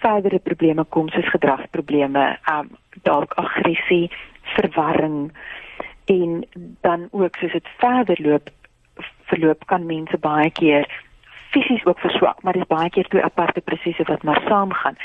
verdere 0.00 0.38
probleme 0.38 0.84
kom 0.84 1.08
soos 1.08 1.30
gedragsprobleme, 1.30 2.38
um 2.52 2.70
dalk 3.02 3.32
aggressie, 3.36 4.10
verwarring 4.56 5.32
en 6.04 6.44
dan 6.80 7.08
ook 7.10 7.36
soos 7.36 7.52
dit 7.52 7.68
verder 7.76 8.16
loop 8.20 8.50
verloop 9.28 9.66
kan 9.66 9.86
mense 9.86 10.18
baie 10.18 10.50
keer 10.50 10.88
fisies 11.48 11.84
ook 11.84 11.98
verswak, 11.98 12.42
maar 12.42 12.52
dit 12.52 12.62
is 12.62 12.68
baie 12.68 12.90
keer 12.90 13.08
twee 13.08 13.24
aparte 13.24 13.60
prosesse 13.60 14.04
wat 14.04 14.22
maar 14.22 14.42
saamgaan. 14.48 14.96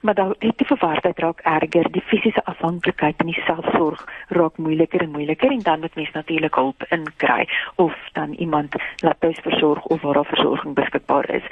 Maar 0.00 0.14
dan 0.14 0.34
die, 0.38 0.52
die 0.56 0.66
verwardheid 0.66 1.18
raak 1.18 1.40
erger, 1.40 1.90
die 1.92 2.02
fisiese 2.06 2.44
afhanklikheid 2.44 3.20
en 3.22 3.26
die 3.30 3.42
selfsorg 3.46 4.04
raak 4.28 4.56
moeiliker 4.56 5.00
en 5.00 5.10
moeiliker 5.10 5.50
en 5.50 5.62
dan 5.62 5.80
moet 5.80 5.94
mens 5.94 6.10
natuurlik 6.10 6.54
hulp 6.54 6.86
inkry 6.88 7.48
of 7.74 7.94
dan 8.12 8.32
iemand 8.32 8.74
laat 8.96 9.20
tuis 9.20 9.38
versorg 9.42 9.84
of 9.84 10.00
waar 10.00 10.14
daar 10.14 10.30
versorging 10.34 10.74
beskikbaar 10.74 11.30
is. 11.30 11.46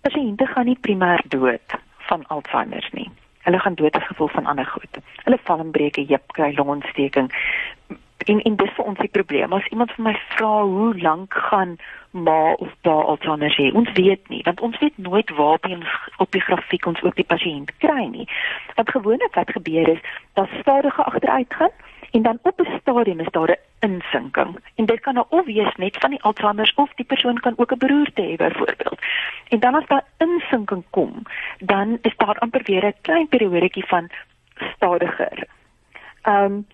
Pasiënte 0.00 0.46
gaan 0.46 0.64
nie 0.64 0.78
primêr 0.80 1.20
dood 1.28 1.80
van 2.06 2.26
Alzheimer 2.26 2.88
nie. 2.92 3.10
Hulle 3.44 3.58
gaan 3.58 3.74
dood 3.74 3.96
as 3.96 4.06
gevolg 4.06 4.32
van 4.32 4.46
ander 4.46 4.66
goed. 4.66 4.98
Hulle 5.24 5.38
val 5.42 5.58
en 5.58 5.70
breek 5.70 5.96
'n 5.98 6.06
heup, 6.08 6.32
kry 6.32 6.54
longontsteking. 6.56 7.32
En 8.24 8.42
en 8.42 8.56
dis 8.56 8.70
vir 8.76 8.84
ons 8.84 8.98
die 8.98 9.08
probleem. 9.08 9.52
As 9.52 9.66
iemand 9.66 9.92
vir 9.92 10.04
my 10.04 10.16
vra 10.28 10.62
hoe 10.62 11.00
lank 11.00 11.34
gaan 11.34 11.76
ma 12.10 12.52
of 12.52 12.72
pa 12.80 12.90
Alzheimer 12.90 13.54
hê, 13.58 13.72
ons 13.74 13.92
weet 13.92 14.28
nie, 14.28 14.42
want 14.44 14.60
ons 14.60 14.78
weet 14.78 14.98
nooit 14.98 15.30
waar 15.30 15.58
by 15.58 15.72
ons 15.72 15.90
op 16.16 16.30
die 16.30 16.40
grafiek 16.40 16.86
ons 16.86 17.02
ook 17.02 17.14
die 17.14 17.30
pasiënt 17.32 17.76
kry 17.78 18.06
nie. 18.06 18.28
Wat 18.74 18.90
gewoonlik 18.90 19.34
wat 19.34 19.50
gebeur 19.50 19.88
is, 19.88 20.00
dat 20.32 20.48
stadige 20.60 21.04
agteruitgaan 21.04 21.74
en 22.14 22.22
dan 22.22 22.38
op 22.42 22.60
'n 22.60 22.78
stadium 22.80 23.20
is 23.20 23.30
daar 23.30 23.50
'n 23.50 23.90
insinking. 23.90 24.58
En 24.74 24.86
dit 24.86 25.00
kan 25.00 25.14
nou 25.14 25.26
of 25.28 25.44
wees 25.44 25.74
net 25.76 25.96
van 25.96 26.10
die 26.10 26.22
Alzheimer 26.22 26.72
of 26.76 26.90
die 26.94 27.04
persoon 27.04 27.40
kan 27.40 27.54
ook 27.56 27.72
'n 27.72 27.78
beroerte 27.78 28.22
hê 28.22 28.36
byvoorbeeld. 28.36 28.98
En 29.54 29.60
dan 29.60 29.74
as 29.74 29.86
daar 29.86 30.04
insinking 30.18 30.84
kom, 30.90 31.22
dan 31.58 31.98
is 32.02 32.16
daar 32.16 32.38
amper 32.38 32.62
weer 32.64 32.84
'n 32.86 32.94
klein 33.00 33.28
periodetjie 33.28 33.86
van 33.86 34.10
stadiger. 34.74 35.46
Ehm 36.22 36.44
um, 36.44 36.66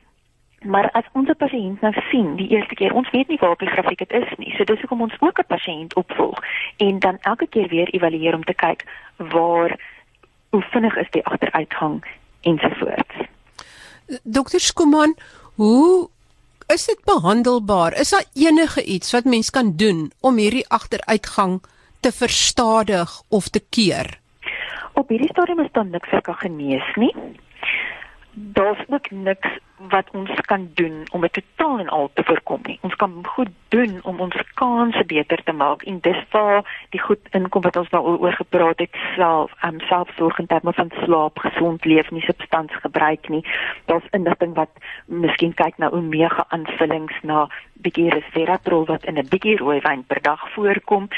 maar 0.72 0.90
as 0.90 1.04
ons 1.12 1.28
'n 1.28 1.36
pasiënt 1.36 1.80
nou 1.80 1.94
sien 2.10 2.36
die 2.36 2.48
eerste 2.48 2.74
keer, 2.74 2.92
ons 2.92 3.10
weet 3.10 3.28
nie 3.28 3.38
waar 3.38 3.50
op 3.50 3.58
die 3.58 3.68
grafiek 3.68 3.98
dit 3.98 4.12
is 4.12 4.32
nie. 4.36 4.54
So 4.56 4.64
dis 4.64 4.80
hoekom 4.80 5.00
ons 5.00 5.16
ook 5.18 5.38
'n 5.38 5.52
pasiënt 5.54 5.94
opvolg 5.94 6.38
en 6.76 6.98
dan 6.98 7.18
elke 7.20 7.46
keer 7.46 7.68
weer 7.68 7.88
evalueer 7.88 8.34
om 8.34 8.44
te 8.44 8.54
kyk 8.54 8.84
waar 9.16 9.70
hoe 10.50 10.62
vinnig 10.62 10.96
is 10.96 11.10
die 11.10 11.26
agteruitgang 11.26 12.04
ensovoorts. 12.40 13.14
Dokter 14.22 14.60
Skuman, 14.60 15.16
hoe 15.54 16.08
is 16.66 16.84
dit 16.86 17.00
behandelbaar? 17.04 17.92
Is 17.92 18.10
daar 18.10 18.24
enige 18.34 18.84
iets 18.84 19.12
wat 19.12 19.24
mens 19.24 19.50
kan 19.50 19.76
doen 19.76 20.12
om 20.20 20.36
hierdie 20.36 20.68
agteruitgang 20.68 21.62
te 22.00 22.12
verstadig 22.12 23.22
of 23.28 23.48
te 23.48 23.60
keer? 23.68 24.18
Op 24.92 25.08
hierdie 25.08 25.30
stadium 25.30 25.60
is 25.60 25.72
daar 25.72 25.86
niks 25.86 26.10
wat 26.10 26.22
kan 26.22 26.34
genees 26.34 26.94
nie 26.96 27.14
daar's 28.32 28.84
ook 28.88 29.10
niks 29.10 29.48
wat 29.88 30.10
ons 30.12 30.30
kan 30.40 30.70
doen 30.74 31.06
om 31.10 31.20
dit 31.20 31.32
totaal 31.32 31.78
en 31.78 31.88
al 31.88 32.10
te 32.14 32.24
voorkom 32.24 32.60
nie. 32.62 32.78
Ons 32.80 32.94
kan 32.94 33.26
goed 33.26 33.48
doen 33.68 34.00
om 34.02 34.20
ons 34.20 34.36
kanse 34.54 35.04
beter 35.04 35.42
te 35.44 35.52
maak 35.52 35.82
en 35.82 36.00
dis 36.00 36.22
waar 36.30 36.84
die 36.90 37.00
goed 37.00 37.20
inkom 37.30 37.62
wat 37.62 37.76
ons 37.76 37.90
nou 37.90 38.02
oor 38.18 38.32
gepraat 38.32 38.78
het 38.78 38.96
self, 39.14 39.52
um, 39.64 39.80
selfsorg 39.80 40.38
in 40.38 40.46
terme 40.46 40.72
van 40.72 40.92
slaap, 41.02 41.38
gesond 41.38 41.84
leef, 41.84 42.10
nie 42.10 42.24
substans 42.26 42.74
gebruik 42.82 43.28
nie. 43.28 43.44
Daar's 43.84 44.10
inligting 44.10 44.54
wat 44.54 44.70
miskien 45.06 45.54
kyk 45.54 45.78
na 45.78 45.90
omega 45.90 46.44
aanvullings 46.48 47.16
na 47.22 47.48
bietjie 47.80 48.10
resveratrol 48.10 48.84
wat 48.84 49.04
in 49.04 49.18
'n 49.18 49.28
bietjie 49.28 49.56
rooiwyn 49.56 50.04
per 50.06 50.22
dag 50.22 50.50
voorkom. 50.52 51.08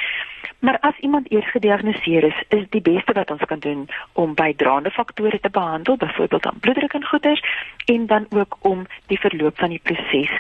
Maar 0.59 0.79
as 0.81 0.99
iemand 0.99 1.31
eers 1.31 1.51
gediagnoseer 1.51 2.25
is, 2.25 2.43
is 2.49 2.65
die 2.71 2.81
beste 2.81 3.13
wat 3.13 3.31
ons 3.31 3.45
kan 3.45 3.59
doen 3.59 3.89
om 4.13 4.35
bydraende 4.35 4.91
faktore 4.91 5.41
te 5.41 5.51
behandel, 5.51 5.97
byvoorbeeld 5.97 6.47
aan 6.47 6.59
bloeddruk 6.61 6.93
en 6.93 7.05
goeters, 7.05 7.43
en 7.85 8.07
dan 8.07 8.27
ook 8.31 8.52
om 8.61 8.87
die 9.07 9.19
verloop 9.21 9.59
van 9.59 9.71
die 9.75 9.83
proses 9.83 10.33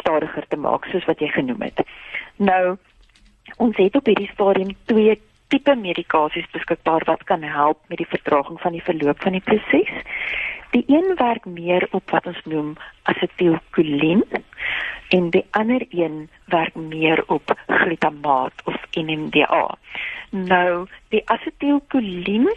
stadiger 0.00 0.46
te 0.48 0.56
maak, 0.56 0.84
soos 0.84 1.04
wat 1.04 1.20
jy 1.20 1.28
genoem 1.28 1.62
het. 1.66 1.80
Nou, 2.36 2.76
ons 3.56 3.76
het 3.76 3.96
op 3.96 4.06
hierdie 4.06 4.30
stadium 4.32 4.72
twee 4.90 5.20
tipe 5.54 5.74
medikasies 5.78 6.46
beskikbaar 6.50 7.04
wat 7.06 7.22
kan 7.30 7.42
help 7.46 7.78
met 7.86 8.00
die 8.02 8.10
vertraging 8.10 8.58
van 8.60 8.74
die 8.74 8.82
verloop 8.82 9.20
van 9.22 9.36
die 9.36 9.44
proses. 9.50 9.92
Die 10.74 10.82
een 10.90 11.14
werk 11.20 11.44
meer 11.46 11.86
op 11.90 12.10
wat 12.10 12.26
ons 12.26 12.40
noem 12.50 12.72
asetielkolien 13.02 14.24
en 15.14 15.30
die 15.30 15.44
ander 15.50 15.84
een 15.90 16.28
werk 16.50 16.74
meer 16.74 17.22
op 17.30 17.54
glutamaat 17.66 18.64
of 18.64 18.74
NMDA. 18.98 19.78
Nou, 20.30 20.86
die 21.14 21.22
asetielkolien 21.30 22.50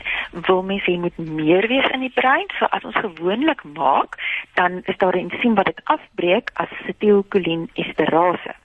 wil 0.47 0.63
mens 0.65 0.86
hê 0.89 0.97
moet 0.97 1.17
meer 1.17 1.67
wees 1.69 1.89
in 1.93 2.01
die 2.07 2.13
brein, 2.15 2.49
so 2.57 2.65
as 2.73 2.88
ons 2.89 2.97
gewoonlik 3.05 3.62
maak, 3.77 4.17
dan 4.57 4.81
is 4.89 4.97
daar 4.97 5.13
'n 5.13 5.29
ensiem 5.29 5.53
wat 5.55 5.69
dit 5.69 5.81
afbreek, 5.83 6.49
asetielkolien 6.53 7.69
esterase. 7.73 8.55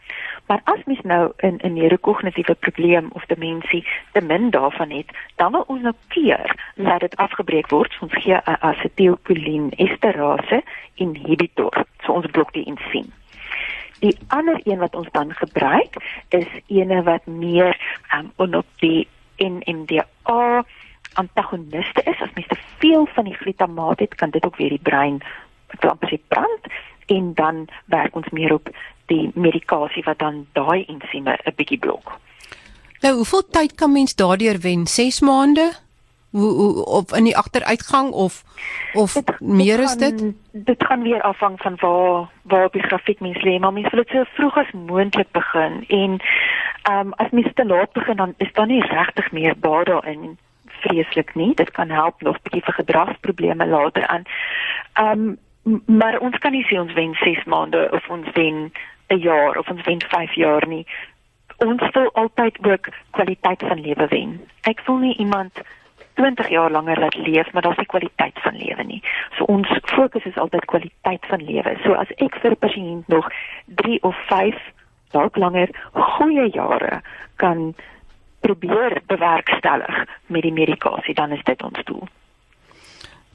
Maar 0.47 0.61
as 0.65 0.85
mens 0.85 1.01
nou 1.01 1.33
in 1.37 1.59
'n 1.63 1.73
neurokognitiewe 1.73 2.55
probleem 2.55 3.09
of 3.13 3.25
demensie 3.25 3.87
te 4.13 4.21
min 4.21 4.51
daarvan 4.51 4.91
het, 4.91 5.11
dan 5.37 5.53
wil 5.53 5.65
ons 5.67 5.83
nou 5.83 5.95
keer 6.09 6.57
dat 6.75 7.01
dit 7.01 7.17
afgebreek 7.17 7.69
word. 7.69 7.99
Ons 8.01 8.13
gee 8.13 8.35
'n 8.35 8.57
asetielkolien 8.61 9.71
esterase 9.71 10.63
inhibitor. 10.95 11.85
So 12.03 12.13
ons 12.13 12.27
blok 12.27 12.53
die 12.53 12.65
ensiem. 12.65 13.13
Die 13.99 14.19
ander 14.29 14.61
een 14.65 14.79
wat 14.79 14.95
ons 14.95 15.09
dan 15.11 15.35
gebruik 15.35 16.25
is 16.29 16.49
ene 16.67 17.03
wat 17.03 17.27
meer 17.27 17.79
um, 18.15 18.55
op 18.55 18.67
die 18.77 19.09
NMDA 19.37 20.65
antagoniste 21.13 22.03
is. 22.03 22.21
As 22.21 22.33
mens 22.35 22.47
te 22.47 22.59
veel 22.79 23.07
van 23.07 23.25
die 23.25 23.35
glutamaat 23.35 23.99
het, 23.99 24.15
kan 24.15 24.31
dit 24.31 24.45
ook 24.45 24.57
weer 24.57 24.69
die 24.69 24.83
brein 24.83 25.23
amper 25.81 26.19
brand 26.29 26.61
en 27.07 27.35
dan 27.35 27.69
werk 27.85 28.15
ons 28.15 28.29
meer 28.31 28.53
op 28.53 28.69
die 29.07 29.31
medikasie 29.35 30.03
wat 30.05 30.19
dan 30.19 30.47
daai 30.53 30.85
ensieme 30.85 31.39
'n 31.45 31.55
bietjie 31.57 31.79
blok. 31.79 32.19
Nou, 33.01 33.15
hoeveel 33.15 33.47
tyd 33.51 33.75
kan 33.75 33.93
mens 33.93 34.15
daardeur 34.15 34.59
wen? 34.61 34.87
6 34.87 35.21
maande? 35.21 35.73
hoe, 36.33 36.51
hoe 36.51 36.85
of 36.85 37.13
in 37.13 37.25
die 37.25 37.37
agteruitgang 37.37 38.11
of 38.11 38.45
of 38.93 39.13
dit, 39.13 39.41
meer 39.41 39.77
dit 39.77 39.87
is 39.87 39.97
dit 39.97 40.21
gaan, 40.21 40.37
dit 40.51 40.85
gaan 40.85 41.03
weer 41.03 41.23
afhang 41.23 41.61
van 41.61 41.77
waar 41.77 42.29
waar 42.43 42.65
op 42.65 42.73
die 42.73 42.83
grafiek 42.83 43.21
mens 43.21 43.43
lê 43.43 43.59
maar 43.59 43.73
mens 43.73 43.91
wil 43.91 44.03
dit 44.03 44.13
so 44.13 44.25
vroeg 44.35 44.57
as 44.57 44.71
moontlik 44.73 45.31
begin 45.31 45.85
en 45.89 46.21
ehm 46.83 47.07
um, 47.07 47.13
as 47.13 47.31
mens 47.31 47.51
te 47.55 47.67
laat 47.67 47.93
begin 47.93 48.17
dan 48.17 48.35
is 48.37 48.53
daar 48.53 48.67
nie 48.67 48.83
regtig 48.87 49.33
meer 49.33 49.59
baat 49.59 49.87
daarin 49.87 50.39
vreeslik 50.67 51.35
nie 51.35 51.55
dit 51.55 51.71
kan 51.71 51.91
help 51.91 52.23
nog 52.23 52.43
bietjie 52.43 52.65
vir 52.65 52.75
gedragsprobleme 52.75 53.67
later 53.67 54.07
aan 54.07 54.25
ehm 54.93 55.37
um, 55.65 55.81
maar 55.87 56.19
ons 56.19 56.39
kan 56.39 56.53
nie 56.53 56.67
sê 56.67 56.81
ons 56.81 56.93
wen 56.93 57.15
6 57.15 57.45
maande 57.45 57.89
of 57.93 58.09
ons 58.09 58.27
wen 58.33 58.73
'n 59.13 59.19
jaar 59.21 59.59
of 59.59 59.69
ons 59.69 59.85
wen 59.85 60.03
5 60.09 60.35
jaar 60.35 60.67
nie 60.67 60.87
ons 61.59 61.83
wil 61.93 62.11
altyd 62.13 62.59
ook 62.67 62.89
kwaliteit 63.11 63.63
van 63.63 63.81
lewe 63.81 64.07
wen 64.09 64.41
ek 64.63 64.81
voel 64.85 64.99
nie 64.99 65.17
iemand 65.17 65.63
20 66.15 66.49
jaar 66.49 66.71
langer 66.71 66.99
laat 66.99 67.17
leef, 67.17 67.53
maar 67.53 67.63
daar's 67.63 67.77
nie 67.77 67.87
kwaliteit 67.87 68.39
van 68.41 68.57
lewe 68.57 68.83
nie. 68.83 69.03
So 69.37 69.45
ons 69.45 69.69
fokus 69.83 70.25
is 70.25 70.37
altyd 70.37 70.65
kwaliteit 70.65 71.27
van 71.27 71.45
lewe. 71.45 71.77
So 71.85 71.93
as 71.93 72.11
ek 72.17 72.37
vir 72.43 72.51
'n 72.51 72.59
pasiënt 72.65 73.09
nog 73.09 73.29
3 73.67 74.03
of 74.03 74.17
5 74.27 74.57
dalk 75.11 75.37
langer 75.37 75.69
goeie 75.93 76.51
jare 76.51 77.01
kan 77.37 77.75
probeer 78.41 79.01
bewerkstellig 79.07 80.05
met 80.27 80.43
die 80.43 80.53
medikasie, 80.53 81.15
dan 81.15 81.33
is 81.33 81.45
dit 81.45 81.63
ons 81.63 81.85
doel. 81.85 82.09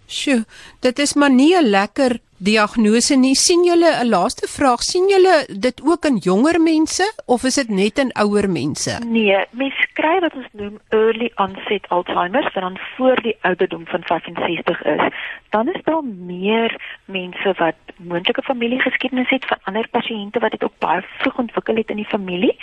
Sjoe, 0.08 0.46
dit 0.80 1.00
is 1.00 1.13
maar 1.13 1.32
nie 1.32 1.54
'n 1.56 1.70
lekker 1.70 2.20
diagnose 2.38 3.15
nie. 3.15 3.36
sien 3.36 3.63
julle 3.63 3.91
'n 4.04 4.10
laaste 4.10 4.48
vraag, 4.48 4.82
sien 4.82 5.08
julle 5.10 5.46
dit 5.60 5.82
ook 5.84 6.06
in 6.06 6.17
jonger 6.17 6.62
mense 6.62 7.13
of 7.26 7.43
is 7.43 7.56
dit 7.56 7.70
net 7.70 7.98
in 7.98 8.12
ouer 8.13 8.50
mense? 8.50 9.00
Nee, 9.06 9.46
mense 9.52 9.88
kry 9.93 10.20
wat 10.20 10.34
ons 10.36 10.48
noem 10.52 10.80
early 10.89 11.32
onset 11.36 11.88
Alzheimer, 11.89 12.43
wat 12.43 12.54
dan 12.54 12.80
voor 12.96 13.22
die 13.22 13.38
ouderdom 13.41 13.86
van 13.86 14.04
65 14.04 14.84
is. 14.84 15.13
Dan 15.50 15.67
is 15.67 15.82
daar 15.84 16.04
meer 16.04 16.82
mense 17.06 17.54
wat 17.58 17.76
moontlike 17.98 18.41
familiegeskiedenis 18.41 19.30
het 19.30 19.46
van 19.46 19.58
ander 19.63 19.88
pasiënte 19.88 20.39
wat 20.39 20.52
dit 20.52 20.63
ook 20.63 20.78
baie 20.78 21.04
vroeg 21.17 21.38
ontwikkel 21.38 21.76
het 21.76 21.89
in 21.89 21.96
die 21.96 22.12
familie 22.15 22.58